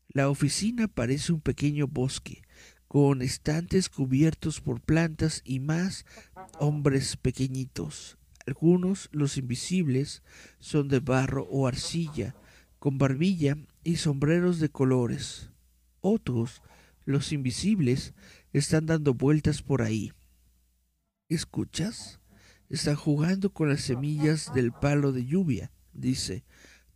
[0.09, 2.43] La oficina parece un pequeño bosque,
[2.89, 6.05] con estantes cubiertos por plantas y más
[6.59, 8.19] hombres pequeñitos.
[8.45, 10.25] Algunos, los invisibles,
[10.59, 12.35] son de barro o arcilla,
[12.81, 15.51] con barbilla y sombreros de colores.
[16.01, 16.61] Otros,
[17.07, 18.13] los invisibles,
[18.53, 20.13] están dando vueltas por ahí.
[21.31, 22.21] ¿Escuchas?
[22.69, 26.45] Están jugando con las semillas del palo de lluvia, dice.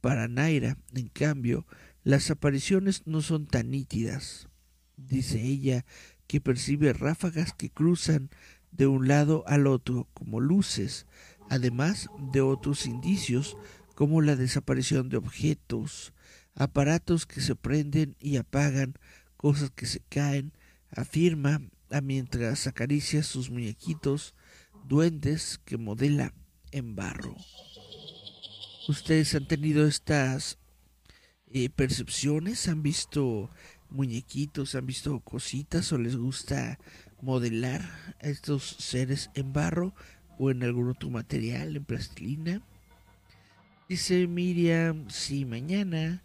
[0.03, 1.66] Para Naira, en cambio,
[2.05, 4.49] las apariciones no son tan nítidas.
[4.99, 5.87] Dice ella
[6.27, 8.29] que percibe ráfagas que cruzan
[8.70, 11.07] de un lado al otro como luces
[11.51, 13.59] además de otros indicios
[13.94, 16.14] como la desaparición de objetos,
[16.55, 18.94] aparatos que se prenden y apagan,
[19.40, 20.53] cosas que se caen,
[20.90, 21.62] afirma
[22.03, 24.35] mientras acaricia sus muñequitos
[24.87, 26.35] duendes que modela
[26.72, 27.35] en barro.
[28.87, 30.59] ¿Ustedes han tenido estas
[31.50, 32.68] eh, percepciones?
[32.68, 33.48] ¿Han visto
[33.88, 34.74] muñequitos?
[34.74, 35.90] ¿Han visto cositas?
[35.94, 36.79] ¿O les gusta
[37.22, 37.81] modelar
[38.22, 39.94] a estos seres en barro
[40.38, 42.62] o en algún otro material, en plastilina?
[43.88, 46.22] Dice Miriam, si mañana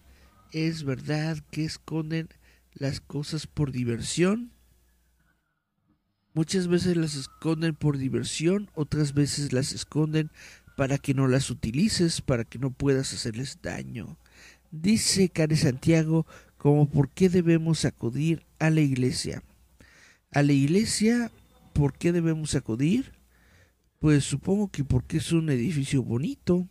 [0.51, 2.27] es verdad que esconden
[2.75, 4.51] las cosas por diversión.
[6.33, 10.31] Muchas veces las esconden por diversión, otras veces las esconden
[10.75, 14.17] para que no las utilices, para que no puedas hacerles daño.
[14.71, 16.25] Dice Care Santiago
[16.57, 19.43] como por qué debemos acudir a la iglesia.
[20.31, 21.31] A la iglesia,
[21.73, 23.13] ¿por qué debemos acudir?
[23.99, 26.67] Pues supongo que porque es un edificio bonito.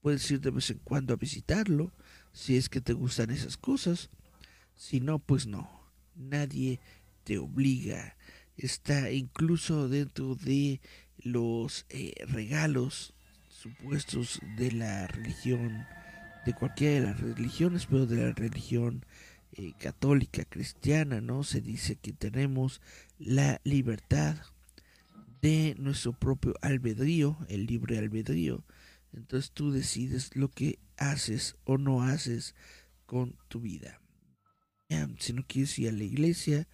[0.00, 1.92] Puedes ir de vez en cuando a visitarlo,
[2.32, 4.08] si es que te gustan esas cosas.
[4.80, 5.68] Si no, pues no.
[6.16, 6.80] Nadie
[7.24, 8.16] te obliga.
[8.56, 10.80] Está incluso dentro de
[11.18, 13.12] los eh, regalos
[13.50, 15.86] supuestos de la religión,
[16.46, 19.04] de cualquiera de las religiones, pero de la religión
[19.52, 21.44] eh, católica, cristiana, ¿no?
[21.44, 22.80] Se dice que tenemos
[23.18, 24.36] la libertad
[25.42, 28.64] de nuestro propio albedrío, el libre albedrío.
[29.12, 32.54] Entonces tú decides lo que haces o no haces
[33.04, 33.99] con tu vida.
[35.18, 36.68] Si no quieres ir a la iglesia,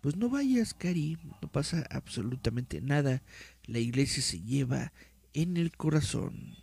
[0.00, 3.22] pues no vayas, Cari, no pasa absolutamente nada.
[3.66, 4.92] La iglesia se lleva
[5.34, 6.56] en el corazón.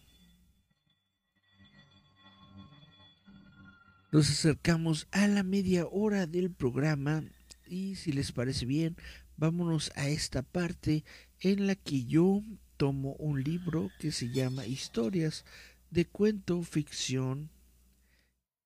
[4.11, 7.23] Nos acercamos a la media hora del programa
[7.67, 8.95] y si les parece bien,
[9.35, 11.03] vámonos a esta parte
[11.41, 12.41] en la que yo
[12.77, 15.43] tomo un libro que se llama Historias
[15.91, 17.49] de cuento ficción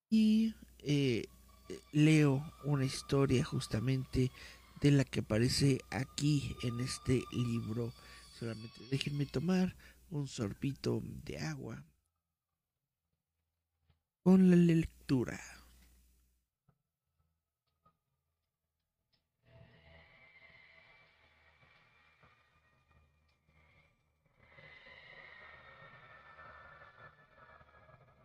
[0.09, 1.25] y eh,
[1.91, 4.31] leo una historia justamente
[4.81, 7.93] de la que aparece aquí en este libro.
[8.37, 9.75] Solamente déjenme tomar
[10.09, 11.83] un sorbito de agua
[14.23, 15.39] con la lectura.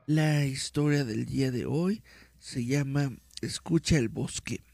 [0.06, 2.02] La historia del día de hoy
[2.38, 3.10] se llama
[3.44, 4.64] Escucha el bosque.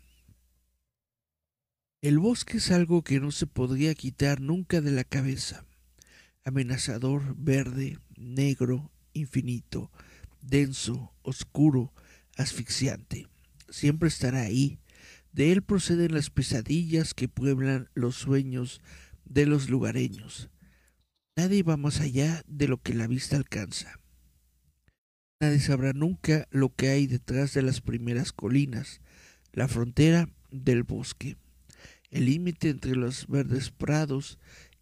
[2.02, 5.66] El bosque es algo que no se podría quitar nunca de la cabeza.
[6.44, 9.90] Amenazador, verde, negro, infinito,
[10.40, 11.92] denso, oscuro,
[12.36, 13.26] asfixiante.
[13.68, 14.78] Siempre estará ahí.
[15.32, 18.80] De él proceden las pesadillas que pueblan los sueños
[19.24, 20.48] de los lugareños.
[21.36, 24.00] Nadie va más allá de lo que la vista alcanza.
[25.42, 29.00] Nadie sabrá nunca lo que hay detrás de las primeras colinas,
[29.54, 31.38] la frontera del bosque,
[32.10, 34.38] el límite entre los verdes prados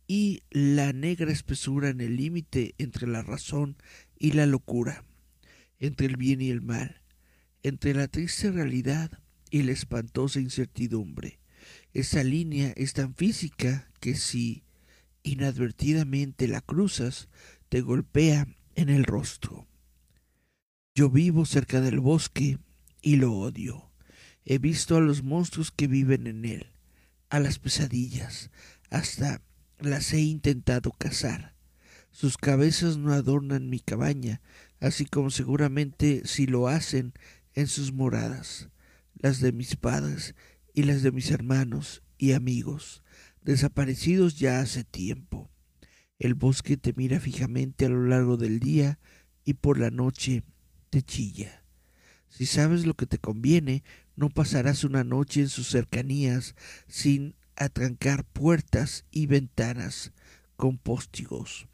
[0.08, 3.76] y la negra espesura en el límite entre la razón
[4.18, 5.04] y la locura,
[5.78, 7.02] entre el bien y el mal,
[7.62, 9.12] entre la triste realidad
[9.50, 11.38] y la espantosa incertidumbre.
[11.94, 14.64] Esa línea es tan física que si
[15.22, 17.28] inadvertidamente la cruzas,
[17.68, 19.67] te golpea en el rostro.
[20.98, 22.58] Yo vivo cerca del bosque
[23.02, 23.88] y lo odio.
[24.44, 26.72] He visto a los monstruos que viven en él,
[27.30, 28.50] a las pesadillas,
[28.90, 29.40] hasta
[29.78, 31.54] las he intentado cazar.
[32.10, 34.40] Sus cabezas no adornan mi cabaña,
[34.80, 37.12] así como seguramente si lo hacen
[37.54, 38.68] en sus moradas,
[39.14, 40.34] las de mis padres
[40.74, 43.04] y las de mis hermanos y amigos,
[43.40, 45.48] desaparecidos ya hace tiempo.
[46.18, 48.98] El bosque te mira fijamente a lo largo del día
[49.44, 50.42] y por la noche
[50.90, 51.64] te chilla.
[52.28, 53.82] Si sabes lo que te conviene,
[54.16, 56.54] no pasarás una noche en sus cercanías
[56.86, 60.12] sin atrancar puertas y ventanas
[60.56, 61.68] con póstigos,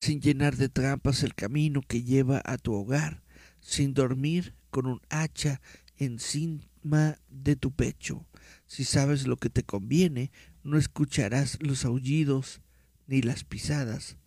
[0.00, 3.22] sin llenar de trampas el camino que lleva a tu hogar,
[3.60, 5.60] sin dormir con un hacha
[5.96, 8.26] encima de tu pecho.
[8.66, 10.30] Si sabes lo que te conviene,
[10.62, 12.60] no escucharás los aullidos
[13.06, 14.18] ni las pisadas,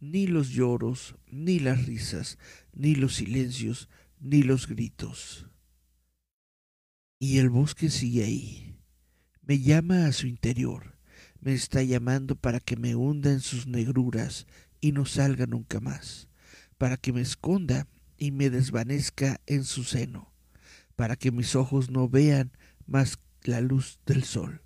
[0.00, 2.38] ni los lloros, ni las risas,
[2.76, 3.88] ni los silencios,
[4.20, 5.48] ni los gritos.
[7.18, 8.78] Y el bosque sigue ahí.
[9.40, 10.98] Me llama a su interior.
[11.40, 14.46] Me está llamando para que me hunda en sus negruras
[14.80, 16.28] y no salga nunca más.
[16.76, 20.32] Para que me esconda y me desvanezca en su seno.
[20.94, 22.52] Para que mis ojos no vean
[22.86, 24.62] más la luz del sol,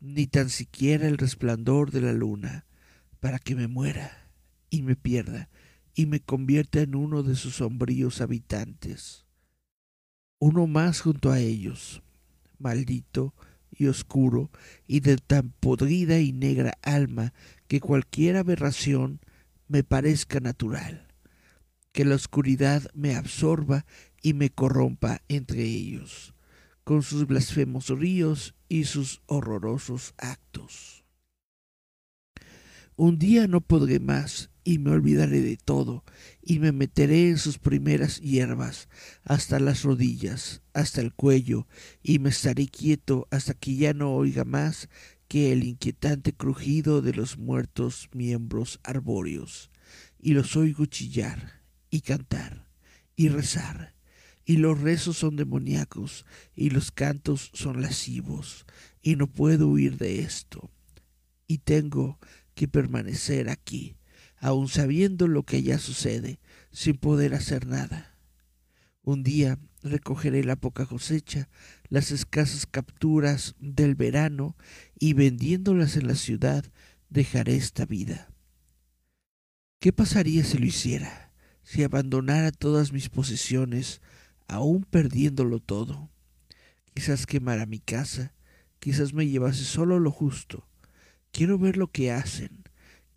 [0.00, 2.66] ni tan siquiera el resplandor de la luna.
[3.18, 4.30] Para que me muera
[4.70, 5.48] y me pierda
[5.98, 9.26] y me convierta en uno de sus sombríos habitantes.
[10.38, 12.04] Uno más junto a ellos,
[12.56, 13.34] maldito,
[13.72, 14.52] y oscuro
[14.86, 17.34] y de tan podrida y negra alma
[17.66, 19.20] que cualquier aberración
[19.66, 21.08] me parezca natural,
[21.90, 23.84] que la oscuridad me absorba
[24.22, 26.32] y me corrompa entre ellos,
[26.84, 31.04] con sus blasfemos ríos y sus horrorosos actos.
[32.94, 36.04] Un día no podré más y me olvidaré de todo
[36.42, 38.90] y me meteré en sus primeras hierbas
[39.24, 41.66] hasta las rodillas, hasta el cuello
[42.02, 44.90] y me estaré quieto hasta que ya no oiga más
[45.26, 49.70] que el inquietante crujido de los muertos miembros arbóreos.
[50.20, 52.68] Y los oigo chillar y cantar
[53.16, 53.94] y rezar
[54.44, 58.66] y los rezos son demoníacos y los cantos son lascivos
[59.00, 60.70] y no puedo huir de esto
[61.46, 62.18] y tengo
[62.54, 63.97] que permanecer aquí,
[64.40, 68.14] aun sabiendo lo que allá sucede, sin poder hacer nada.
[69.02, 71.48] Un día recogeré la poca cosecha,
[71.88, 74.56] las escasas capturas del verano,
[74.98, 76.64] y vendiéndolas en la ciudad,
[77.08, 78.30] dejaré esta vida.
[79.80, 81.32] ¿Qué pasaría si lo hiciera?
[81.62, 84.00] Si abandonara todas mis posesiones,
[84.46, 86.10] aun perdiéndolo todo.
[86.94, 88.34] Quizás quemara mi casa,
[88.80, 90.68] quizás me llevase solo lo justo,
[91.32, 92.57] Quiero ver lo que hacen,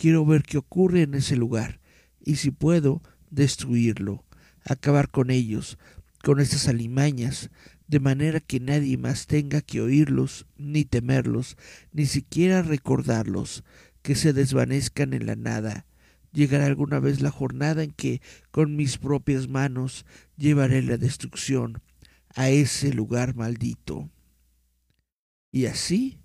[0.01, 1.79] quiero ver qué ocurre en ese lugar,
[2.19, 4.25] y si puedo, destruirlo,
[4.63, 5.77] acabar con ellos,
[6.23, 7.51] con estas alimañas,
[7.85, 11.55] de manera que nadie más tenga que oírlos, ni temerlos,
[11.91, 13.63] ni siquiera recordarlos,
[14.01, 15.85] que se desvanezcan en la nada.
[16.33, 21.79] Llegará alguna vez la jornada en que, con mis propias manos, llevaré la destrucción
[22.33, 24.09] a ese lugar maldito.
[25.51, 26.17] Y así,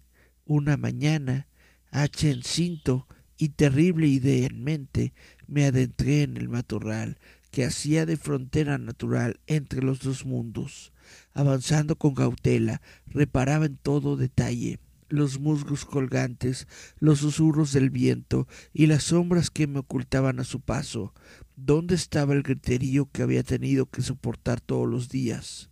[0.46, 1.46] una mañana,
[1.90, 3.06] hacha en cinto
[3.38, 5.12] y terrible idea en mente,
[5.46, 7.18] me adentré en el matorral
[7.50, 10.92] que hacía de frontera natural entre los dos mundos.
[11.32, 14.78] Avanzando con cautela, reparaba en todo detalle
[15.08, 16.66] los musgos colgantes,
[16.98, 21.14] los susurros del viento y las sombras que me ocultaban a su paso.
[21.54, 25.70] ¿Dónde estaba el griterío que había tenido que soportar todos los días?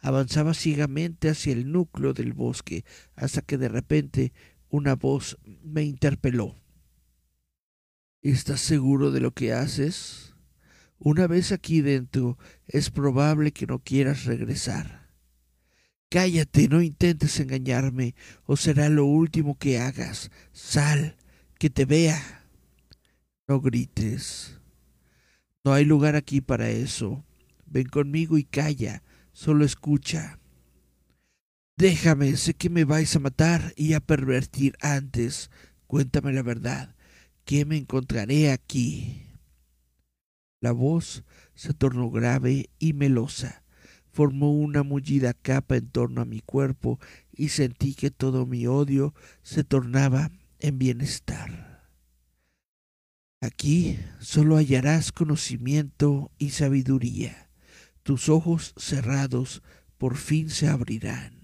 [0.00, 2.84] Avanzaba ciegamente hacia el núcleo del bosque,
[3.16, 4.32] hasta que de repente
[4.68, 6.54] una voz me interpeló.
[8.30, 10.34] ¿Estás seguro de lo que haces?
[10.98, 15.12] Una vez aquí dentro es probable que no quieras regresar.
[16.10, 20.32] Cállate, no intentes engañarme, o será lo último que hagas.
[20.50, 21.16] Sal,
[21.60, 22.50] que te vea.
[23.46, 24.58] No grites.
[25.62, 27.24] No hay lugar aquí para eso.
[27.64, 30.40] Ven conmigo y calla, solo escucha.
[31.76, 35.48] Déjame, sé que me vais a matar y a pervertir antes.
[35.86, 36.95] Cuéntame la verdad.
[37.46, 39.22] ¿Qué me encontraré aquí?
[40.60, 41.24] La voz
[41.54, 43.64] se tornó grave y melosa.
[44.12, 47.00] Formó una mullida capa en torno a mi cuerpo
[47.32, 51.88] y sentí que todo mi odio se tornaba en bienestar.
[53.40, 57.48] Aquí solo hallarás conocimiento y sabiduría.
[58.02, 59.62] Tus ojos cerrados
[59.96, 61.36] por fin se abrirán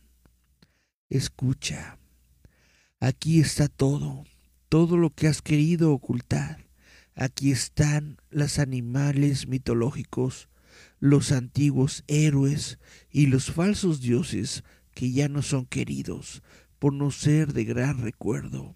[1.17, 1.99] escucha.
[3.01, 4.25] Aquí está todo,
[4.73, 6.67] todo lo que has querido ocultar.
[7.15, 10.49] Aquí están los animales mitológicos,
[10.99, 12.79] los antiguos héroes
[13.11, 14.65] y los falsos dioses
[14.95, 16.43] que ya no son queridos
[16.79, 18.75] por no ser de gran recuerdo.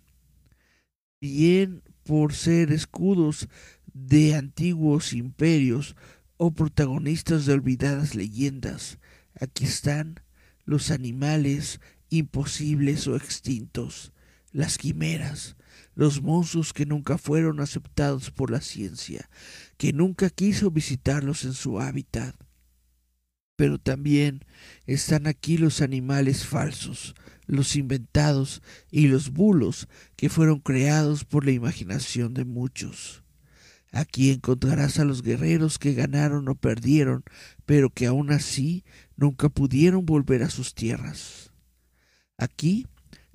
[1.18, 3.48] Bien por ser escudos
[3.94, 5.96] de antiguos imperios
[6.36, 8.98] o protagonistas de olvidadas leyendas.
[9.40, 10.20] Aquí están
[10.66, 11.80] los animales
[12.10, 14.12] imposibles o extintos,
[14.52, 15.55] las quimeras,
[15.96, 19.28] los monstruos que nunca fueron aceptados por la ciencia,
[19.78, 22.36] que nunca quiso visitarlos en su hábitat.
[23.56, 24.44] Pero también
[24.84, 27.14] están aquí los animales falsos,
[27.46, 33.24] los inventados y los bulos que fueron creados por la imaginación de muchos.
[33.90, 37.24] Aquí encontrarás a los guerreros que ganaron o perdieron,
[37.64, 38.84] pero que aún así
[39.16, 41.54] nunca pudieron volver a sus tierras.
[42.36, 42.86] Aquí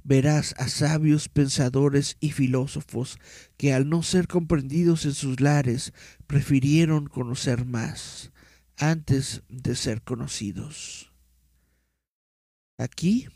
[0.03, 3.17] verás a sabios pensadores y filósofos
[3.57, 5.93] que al no ser comprendidos en sus lares
[6.27, 8.31] prefirieron conocer más
[8.77, 11.11] antes de ser conocidos.
[12.77, 13.27] Aquí,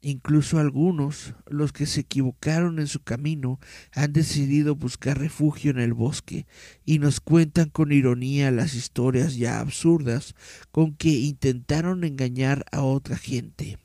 [0.00, 3.58] incluso algunos, los que se equivocaron en su camino,
[3.92, 6.46] han decidido buscar refugio en el bosque
[6.84, 10.36] y nos cuentan con ironía las historias ya absurdas
[10.70, 13.81] con que intentaron engañar a otra gente.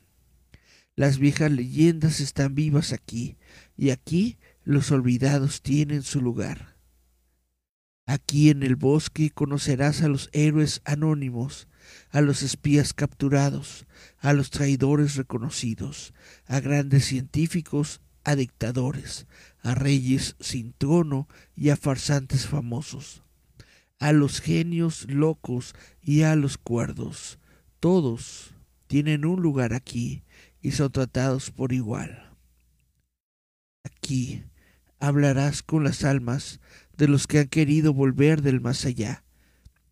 [0.98, 3.36] Las viejas leyendas están vivas aquí,
[3.76, 6.74] y aquí los olvidados tienen su lugar.
[8.04, 11.68] Aquí en el bosque conocerás a los héroes anónimos,
[12.10, 13.86] a los espías capturados,
[14.18, 16.14] a los traidores reconocidos,
[16.46, 19.28] a grandes científicos, a dictadores,
[19.62, 23.22] a reyes sin trono y a farsantes famosos,
[24.00, 27.38] a los genios locos y a los cuerdos.
[27.78, 28.50] Todos
[28.88, 30.24] tienen un lugar aquí
[30.60, 32.36] y son tratados por igual.
[33.84, 34.44] Aquí
[34.98, 36.60] hablarás con las almas
[36.96, 39.24] de los que han querido volver del más allá,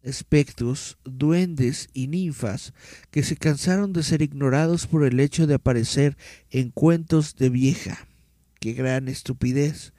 [0.03, 2.73] espectros, duendes y ninfas
[3.11, 6.17] que se cansaron de ser ignorados por el hecho de aparecer
[6.51, 8.07] en cuentos de vieja.
[8.61, 9.93] ¡Qué gran estupidez!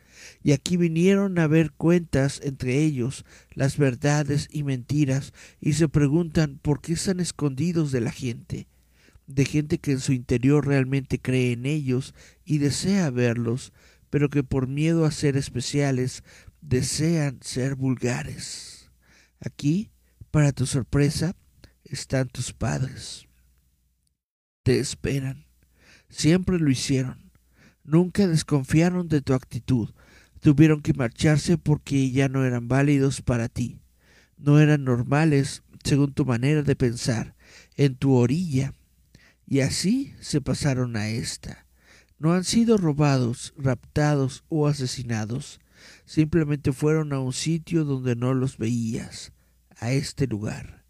[0.44, 6.60] Y aquí vinieron a ver cuentas entre ellos las verdades y mentiras y se preguntan
[6.62, 8.68] por qué están escondidos de la gente,
[9.28, 13.74] de gente que en su interior realmente cree en ellos y desea verlos,
[14.10, 16.24] pero que por miedo a ser especiales
[16.62, 18.90] desean ser vulgares.
[19.40, 19.92] Aquí
[20.32, 21.36] para tu sorpresa,
[21.84, 23.28] están tus padres.
[24.64, 25.46] Te esperan.
[26.10, 27.32] Siempre lo hicieron.
[27.84, 29.90] Nunca desconfiaron de tu actitud.
[30.40, 33.80] Tuvieron que marcharse porque ya no eran válidos para ti.
[34.38, 37.36] No eran normales según tu manera de pensar,
[37.76, 38.74] en tu orilla.
[39.48, 41.66] Y así se pasaron a esta.
[42.20, 45.60] No han sido robados, raptados o asesinados.
[46.06, 49.32] Simplemente fueron a un sitio donde no los veías
[49.78, 50.84] a este lugar,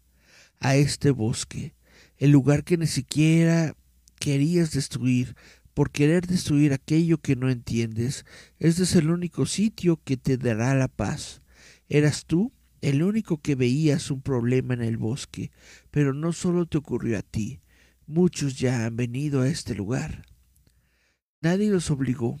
[0.58, 1.74] a este bosque,
[2.16, 3.74] el lugar que ni siquiera
[4.18, 5.36] querías destruir
[5.74, 8.24] por querer destruir aquello que no entiendes.
[8.58, 11.42] Este es el único sitio que te dará la paz.
[11.88, 15.52] Eras tú el único que veías un problema en el bosque,
[15.92, 17.60] pero no solo te ocurrió a ti,
[18.08, 20.24] muchos ya han venido a este lugar.
[21.40, 22.40] Nadie los obligó.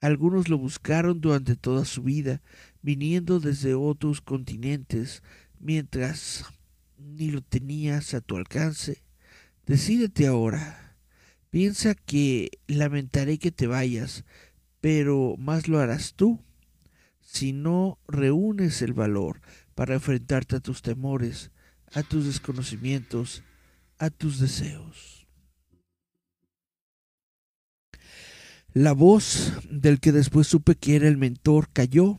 [0.00, 2.40] Algunos lo buscaron durante toda su vida,
[2.80, 5.22] viniendo desde otros continentes,
[5.58, 6.46] mientras
[6.96, 9.02] ni lo tenías a tu alcance.
[9.66, 10.96] Decídete ahora.
[11.50, 14.24] Piensa que lamentaré que te vayas,
[14.80, 16.40] pero más lo harás tú
[17.20, 19.40] si no reúnes el valor
[19.74, 21.50] para enfrentarte a tus temores,
[21.92, 23.42] a tus desconocimientos,
[24.00, 25.28] a tus deseos.
[28.72, 32.18] La voz del que después supe que era el mentor cayó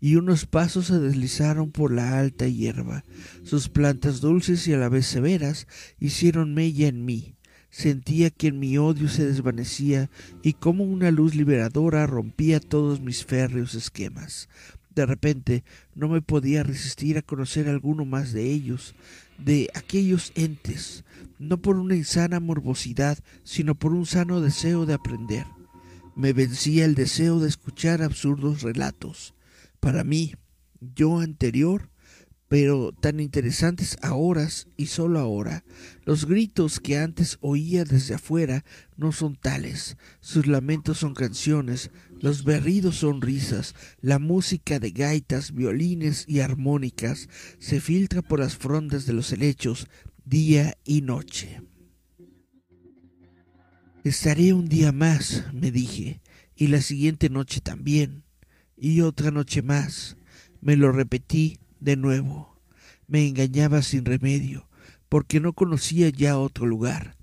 [0.00, 3.04] y unos pasos se deslizaron por la alta hierba.
[3.44, 5.68] Sus plantas dulces y a la vez severas
[5.98, 7.34] hicieron mella en mí.
[7.68, 10.10] Sentía que en mi odio se desvanecía
[10.42, 14.48] y como una luz liberadora rompía todos mis férreos esquemas.
[14.94, 15.64] De repente
[15.94, 18.94] no me podía resistir a conocer alguno más de ellos,
[19.38, 21.04] de aquellos entes,
[21.40, 25.46] no por una insana morbosidad, sino por un sano deseo de aprender.
[26.14, 29.34] Me vencía el deseo de escuchar absurdos relatos
[29.80, 30.34] para mí,
[30.80, 31.90] yo anterior,
[32.48, 35.64] pero tan interesantes ahora y solo ahora.
[36.04, 38.64] Los gritos que antes oía desde afuera
[38.96, 45.54] no son tales, sus lamentos son canciones, los berridos son risas, la música de gaitas,
[45.54, 47.28] violines y armónicas
[47.58, 49.86] se filtra por las frondas de los helechos
[50.24, 51.62] día y noche.
[54.04, 56.20] Estaré un día más, me dije,
[56.56, 58.24] y la siguiente noche también
[58.76, 60.16] y otra noche más.
[60.60, 62.58] Me lo repetí de nuevo.
[63.06, 64.68] Me engañaba sin remedio,
[65.08, 67.16] porque no conocía ya otro lugar,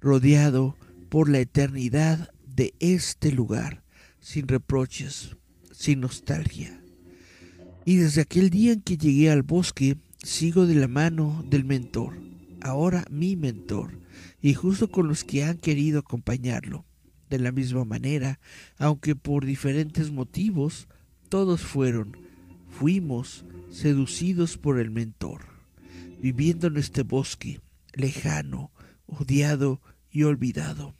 [0.00, 0.76] rodeado
[1.08, 3.82] por la eternidad de este lugar,
[4.20, 5.36] sin reproches,
[5.72, 6.80] sin nostalgia.
[7.84, 12.14] Y desde aquel día en que llegué al bosque, sigo de la mano del mentor,
[12.62, 13.98] ahora mi mentor,
[14.40, 16.86] y justo con los que han querido acompañarlo
[17.28, 18.40] de la misma manera,
[18.78, 20.88] aunque por diferentes motivos,
[21.28, 22.16] todos fueron,
[22.70, 25.42] fuimos seducidos por el mentor,
[26.20, 27.60] viviendo en este bosque
[27.92, 28.70] lejano,
[29.06, 30.94] odiado y olvidado.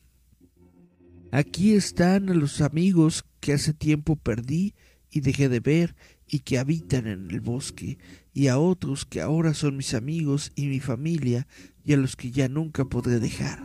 [1.30, 4.74] Aquí están los amigos que hace tiempo perdí
[5.10, 5.96] y dejé de ver
[6.28, 7.98] y que habitan en el bosque,
[8.34, 11.46] y a otros que ahora son mis amigos y mi familia
[11.84, 13.64] y a los que ya nunca podré dejar.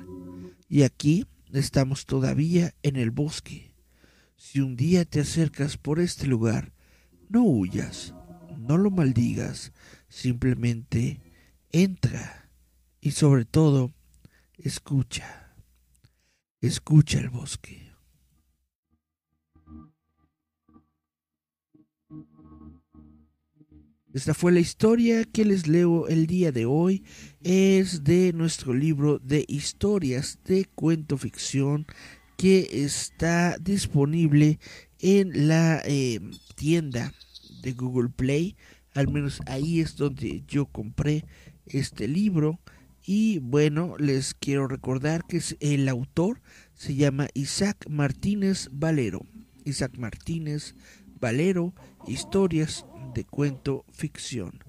[0.69, 3.73] Y aquí Estamos todavía en el bosque.
[4.37, 6.73] Si un día te acercas por este lugar,
[7.27, 8.13] no huyas,
[8.55, 9.73] no lo maldigas,
[10.07, 11.19] simplemente
[11.71, 12.51] entra
[13.01, 13.91] y sobre todo
[14.57, 15.55] escucha,
[16.61, 17.78] escucha el bosque.
[24.11, 27.03] Esta fue la historia que les leo el día de hoy.
[27.43, 31.85] Es de nuestro libro de historias de cuento ficción
[32.35, 34.57] que está disponible
[34.97, 36.19] en la eh,
[36.55, 37.13] tienda
[37.61, 38.55] de Google Play.
[38.95, 41.25] Al menos ahí es donde yo compré
[41.67, 42.59] este libro.
[43.05, 46.41] Y bueno, les quiero recordar que el autor
[46.73, 49.21] se llama Isaac Martínez Valero.
[49.65, 50.98] Isaac Martínez Valero,
[52.07, 54.63] historias de cuento ficción.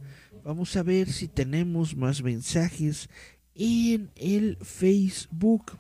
[0.45, 3.09] Vamos a ver si tenemos más mensajes
[3.55, 5.79] en el Facebook.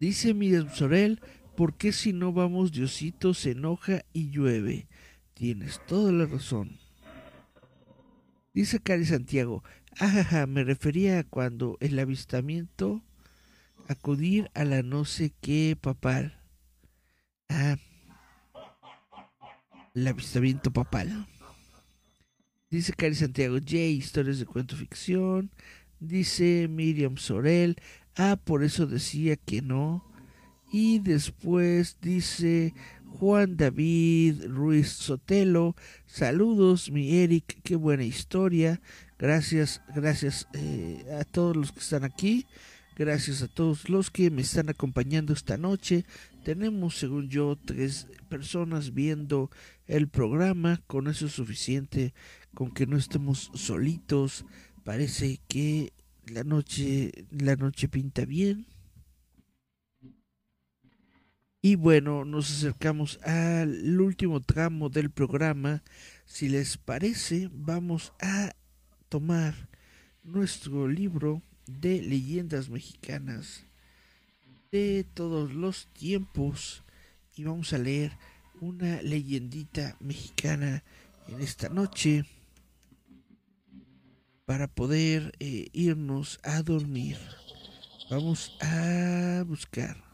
[0.00, 1.20] Dice Miriam Sorel,
[1.56, 4.88] ¿por qué si no vamos Diosito se enoja y llueve?
[5.34, 6.78] Tienes toda la razón.
[8.52, 9.62] Dice Cari Santiago,
[9.98, 13.02] ajaja, me refería a cuando el avistamiento
[13.88, 16.38] acudir a la no sé qué papal.
[17.48, 17.76] Ah,
[19.94, 21.26] el avistamiento papal.
[22.70, 25.50] Dice Cari Santiago, J, historias de cuento ficción.
[26.00, 27.76] Dice Miriam Sorel,
[28.16, 30.04] ah, por eso decía que no.
[30.72, 32.74] Y después dice
[33.04, 35.76] Juan David Ruiz Sotelo,
[36.06, 38.80] saludos mi Eric, qué buena historia.
[39.18, 42.46] Gracias, gracias eh, a todos los que están aquí.
[42.96, 46.04] Gracias a todos los que me están acompañando esta noche.
[46.42, 49.50] Tenemos, según yo, tres personas viendo
[49.86, 50.82] el programa.
[50.88, 52.14] Con eso es suficiente,
[52.54, 54.44] con que no estemos solitos.
[54.82, 55.92] Parece que
[56.26, 58.66] la noche, la noche pinta bien.
[61.60, 65.84] Y bueno, nos acercamos al último tramo del programa.
[66.24, 68.52] Si les parece, vamos a
[69.08, 69.68] tomar
[70.24, 73.64] nuestro libro de leyendas mexicanas
[74.72, 76.82] de todos los tiempos
[77.36, 78.12] y vamos a leer
[78.62, 80.82] una leyendita mexicana
[81.28, 82.24] en esta noche
[84.46, 87.18] para poder eh, irnos a dormir.
[88.10, 90.11] Vamos a buscar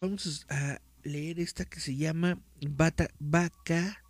[0.00, 4.02] vamos a leer esta que se llama Bata, Vaca.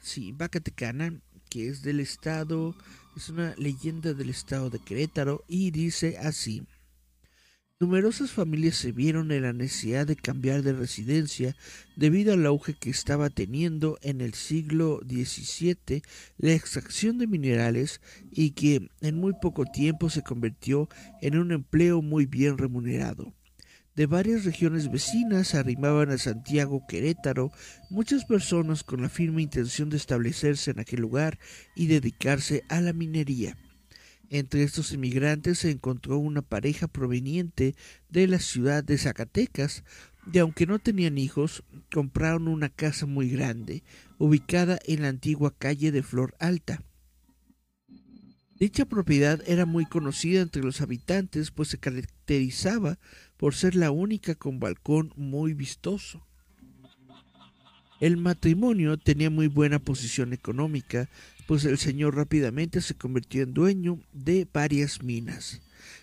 [0.00, 1.20] Sí, Tecana,
[1.50, 2.74] que es del estado,
[3.14, 6.66] es una leyenda del estado de Querétaro y dice así.
[7.78, 11.54] Numerosas familias se vieron en la necesidad de cambiar de residencia
[11.96, 16.02] debido al auge que estaba teniendo en el siglo XVII
[16.38, 20.88] la extracción de minerales y que en muy poco tiempo se convirtió
[21.20, 23.34] en un empleo muy bien remunerado
[23.94, 27.52] de varias regiones vecinas arrimaban a Santiago Querétaro
[27.90, 31.38] muchas personas con la firme intención de establecerse en aquel lugar
[31.74, 33.56] y dedicarse a la minería.
[34.30, 37.74] Entre estos inmigrantes se encontró una pareja proveniente
[38.08, 39.84] de la ciudad de Zacatecas,
[40.32, 43.82] y aunque no tenían hijos, compraron una casa muy grande,
[44.18, 46.82] ubicada en la antigua calle de Flor Alta.
[48.58, 52.98] Dicha propiedad era muy conocida entre los habitantes, pues se caracterizaba
[53.42, 56.24] por ser la única con balcón muy vistoso.
[57.98, 61.08] El matrimonio tenía muy buena posición económica,
[61.48, 65.60] pues el señor rápidamente se convirtió en dueño de varias minas.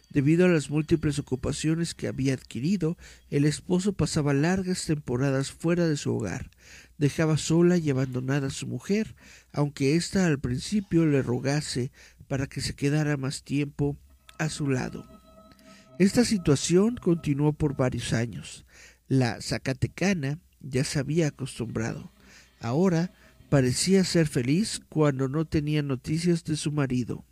[0.10, 2.98] Debido a las múltiples ocupaciones que había adquirido,
[3.30, 6.52] el esposo pasaba largas temporadas fuera de su hogar,
[6.98, 9.16] dejaba sola y abandonada a su mujer,
[9.54, 11.94] aunque ésta al principio le rogase
[12.28, 13.96] para que se quedara más tiempo
[14.38, 15.19] a su lado.
[16.00, 18.66] Esta situación continuó por varios años.
[19.10, 22.14] La Zacatecana ya se había acostumbrado.
[22.62, 23.12] Ahora
[23.50, 27.26] parecía ser feliz cuando no tenía noticias de su marido.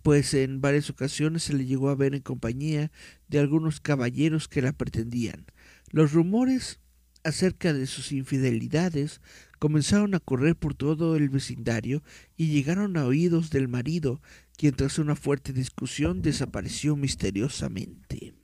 [0.00, 2.90] Pues en varias ocasiones se le llegó a ver en compañía
[3.28, 5.44] de algunos caballeros que la pretendían.
[5.90, 6.80] Los rumores
[7.22, 9.20] acerca de sus infidelidades
[9.58, 12.02] comenzaron a correr por todo el vecindario
[12.36, 14.22] y llegaron a oídos del marido,
[14.58, 18.34] quien tras una fuerte discusión desapareció misteriosamente.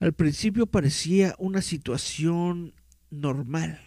[0.00, 2.74] Al principio parecía una situación
[3.08, 3.80] normal.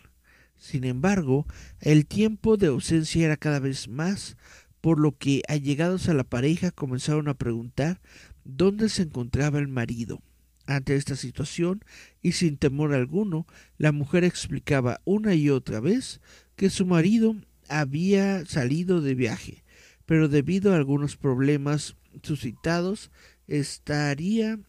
[0.56, 1.46] Sin embargo,
[1.82, 4.38] el tiempo de ausencia era cada vez más,
[4.80, 8.00] por lo que allegados a la pareja comenzaron a preguntar
[8.46, 10.22] dónde se encontraba el marido.
[10.66, 11.84] Ante esta situación,
[12.22, 13.46] y sin temor alguno,
[13.78, 16.22] la mujer explicaba una y otra vez
[16.56, 17.36] que su marido
[17.68, 19.64] había salido de viaje,
[20.10, 23.12] pero debido a algunos problemas suscitados
[23.46, 24.60] estaría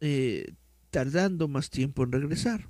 [0.00, 0.52] eh,
[0.90, 2.68] tardando más tiempo en regresar.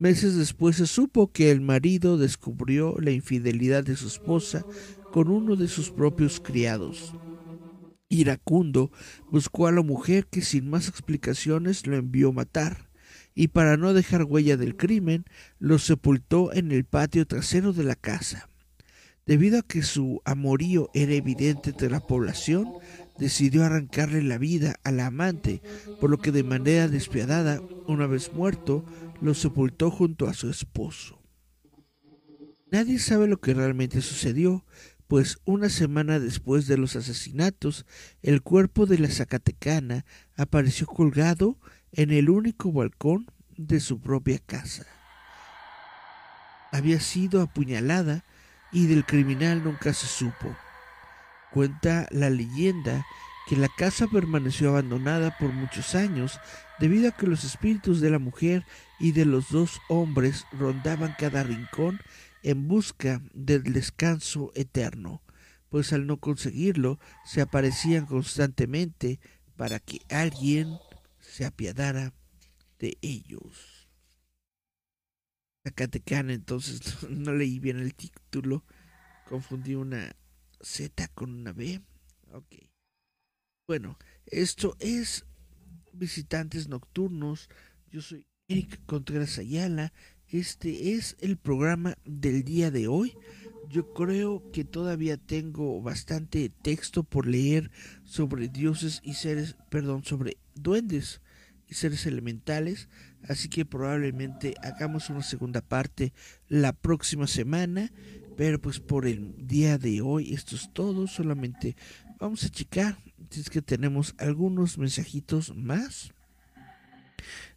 [0.00, 4.66] Meses después se supo que el marido descubrió la infidelidad de su esposa
[5.12, 7.14] con uno de sus propios criados.
[8.08, 8.90] Iracundo
[9.30, 12.90] buscó a la mujer que sin más explicaciones lo envió matar,
[13.32, 15.24] y para no dejar huella del crimen,
[15.60, 18.48] lo sepultó en el patio trasero de la casa.
[19.26, 22.72] Debido a que su amorío era evidente entre la población,
[23.18, 25.62] decidió arrancarle la vida a la amante,
[26.00, 28.84] por lo que de manera despiadada, una vez muerto,
[29.20, 31.20] lo sepultó junto a su esposo.
[32.70, 34.64] Nadie sabe lo que realmente sucedió,
[35.08, 37.84] pues una semana después de los asesinatos,
[38.22, 40.04] el cuerpo de la Zacatecana
[40.36, 41.58] apareció colgado
[41.90, 44.86] en el único balcón de su propia casa.
[46.70, 48.24] Había sido apuñalada
[48.72, 50.54] y del criminal nunca se supo.
[51.52, 53.06] Cuenta la leyenda
[53.46, 56.40] que la casa permaneció abandonada por muchos años
[56.80, 58.64] debido a que los espíritus de la mujer
[58.98, 62.00] y de los dos hombres rondaban cada rincón
[62.42, 65.22] en busca del descanso eterno,
[65.68, 69.20] pues al no conseguirlo se aparecían constantemente
[69.56, 70.76] para que alguien
[71.20, 72.12] se apiadara
[72.78, 73.75] de ellos.
[75.66, 78.64] Zacatecana, entonces no leí bien el título,
[79.28, 80.14] confundí una
[80.60, 81.80] Z con una B.
[82.32, 82.54] Ok.
[83.66, 85.26] Bueno, esto es
[85.92, 87.48] Visitantes Nocturnos.
[87.90, 89.92] Yo soy Eric Contreras Ayala
[90.28, 93.16] este es el programa del día de hoy.
[93.70, 97.70] Yo creo que todavía tengo bastante texto por leer
[98.04, 101.20] sobre dioses y seres, perdón, sobre duendes
[101.68, 102.88] y seres elementales,
[103.28, 106.12] así que probablemente hagamos una segunda parte
[106.48, 107.92] la próxima semana,
[108.36, 111.76] pero pues por el día de hoy esto es todo, solamente
[112.18, 112.98] vamos a checar
[113.30, 116.12] si es que tenemos algunos mensajitos más.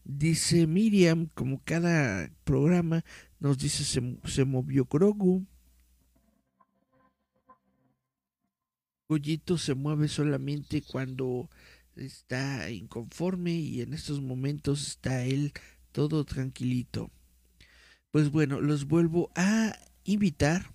[0.04, 3.04] Dice Miriam, como cada programa,
[3.40, 5.46] nos dice se, movió Grogu.
[9.08, 11.50] Goyito se mueve solamente cuando
[12.00, 15.54] está inconforme y en estos momentos está él
[15.92, 17.12] todo tranquilito.
[18.12, 20.72] Pues bueno, los vuelvo a invitar.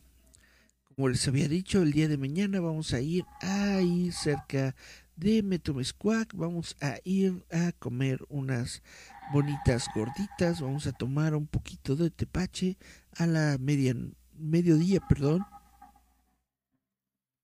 [0.85, 4.77] Como les había dicho, el día de mañana vamos a ir ahí cerca
[5.17, 6.33] de Metomescuac.
[6.35, 8.83] Vamos a ir a comer unas
[9.33, 10.61] bonitas gorditas.
[10.61, 12.77] Vamos a tomar un poquito de tepache
[13.17, 13.97] a la media,
[14.39, 15.45] mediodía, perdón.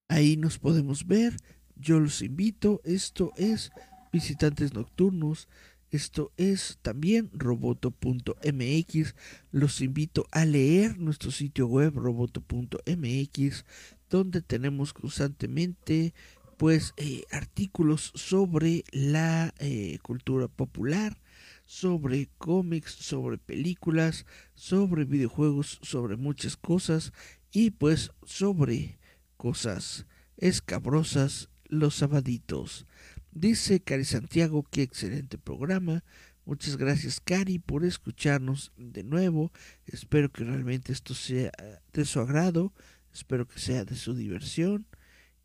[0.08, 1.36] Ahí nos podemos ver.
[1.80, 2.82] Yo los invito.
[2.84, 3.72] Esto es
[4.12, 5.48] Visitantes Nocturnos.
[5.90, 9.14] Esto es también roboto.mx.
[9.50, 13.64] Los invito a leer nuestro sitio web roboto.mx,
[14.10, 16.12] donde tenemos constantemente
[16.58, 21.18] pues eh, artículos sobre la eh, cultura popular,
[21.64, 27.14] sobre cómics, sobre películas, sobre videojuegos, sobre muchas cosas
[27.50, 28.98] y pues sobre
[29.38, 30.04] cosas
[30.36, 32.86] escabrosas los sabaditos.
[33.32, 36.04] Dice Cari Santiago, qué excelente programa.
[36.44, 39.52] Muchas gracias Cari por escucharnos de nuevo.
[39.86, 41.52] Espero que realmente esto sea
[41.92, 42.72] de su agrado.
[43.12, 44.86] Espero que sea de su diversión.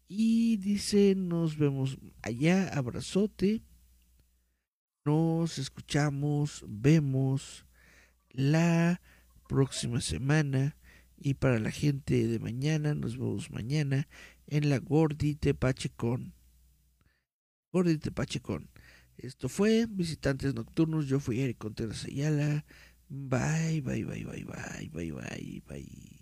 [0.08, 3.64] Y dice, nos vemos allá, abrazote.
[5.04, 7.66] Nos escuchamos, vemos
[8.32, 9.02] la
[9.48, 10.76] próxima semana.
[11.18, 14.08] Y para la gente de mañana, nos vemos mañana
[14.48, 16.34] en la Gordite Pachecon.
[17.72, 18.70] Gordite Pachecon.
[19.18, 21.08] Esto fue Visitantes Nocturnos.
[21.08, 22.66] Yo fui Eric Contreras Ayala.
[23.10, 26.15] Bye, bye, bye, bye, bye, bye, bye, bye.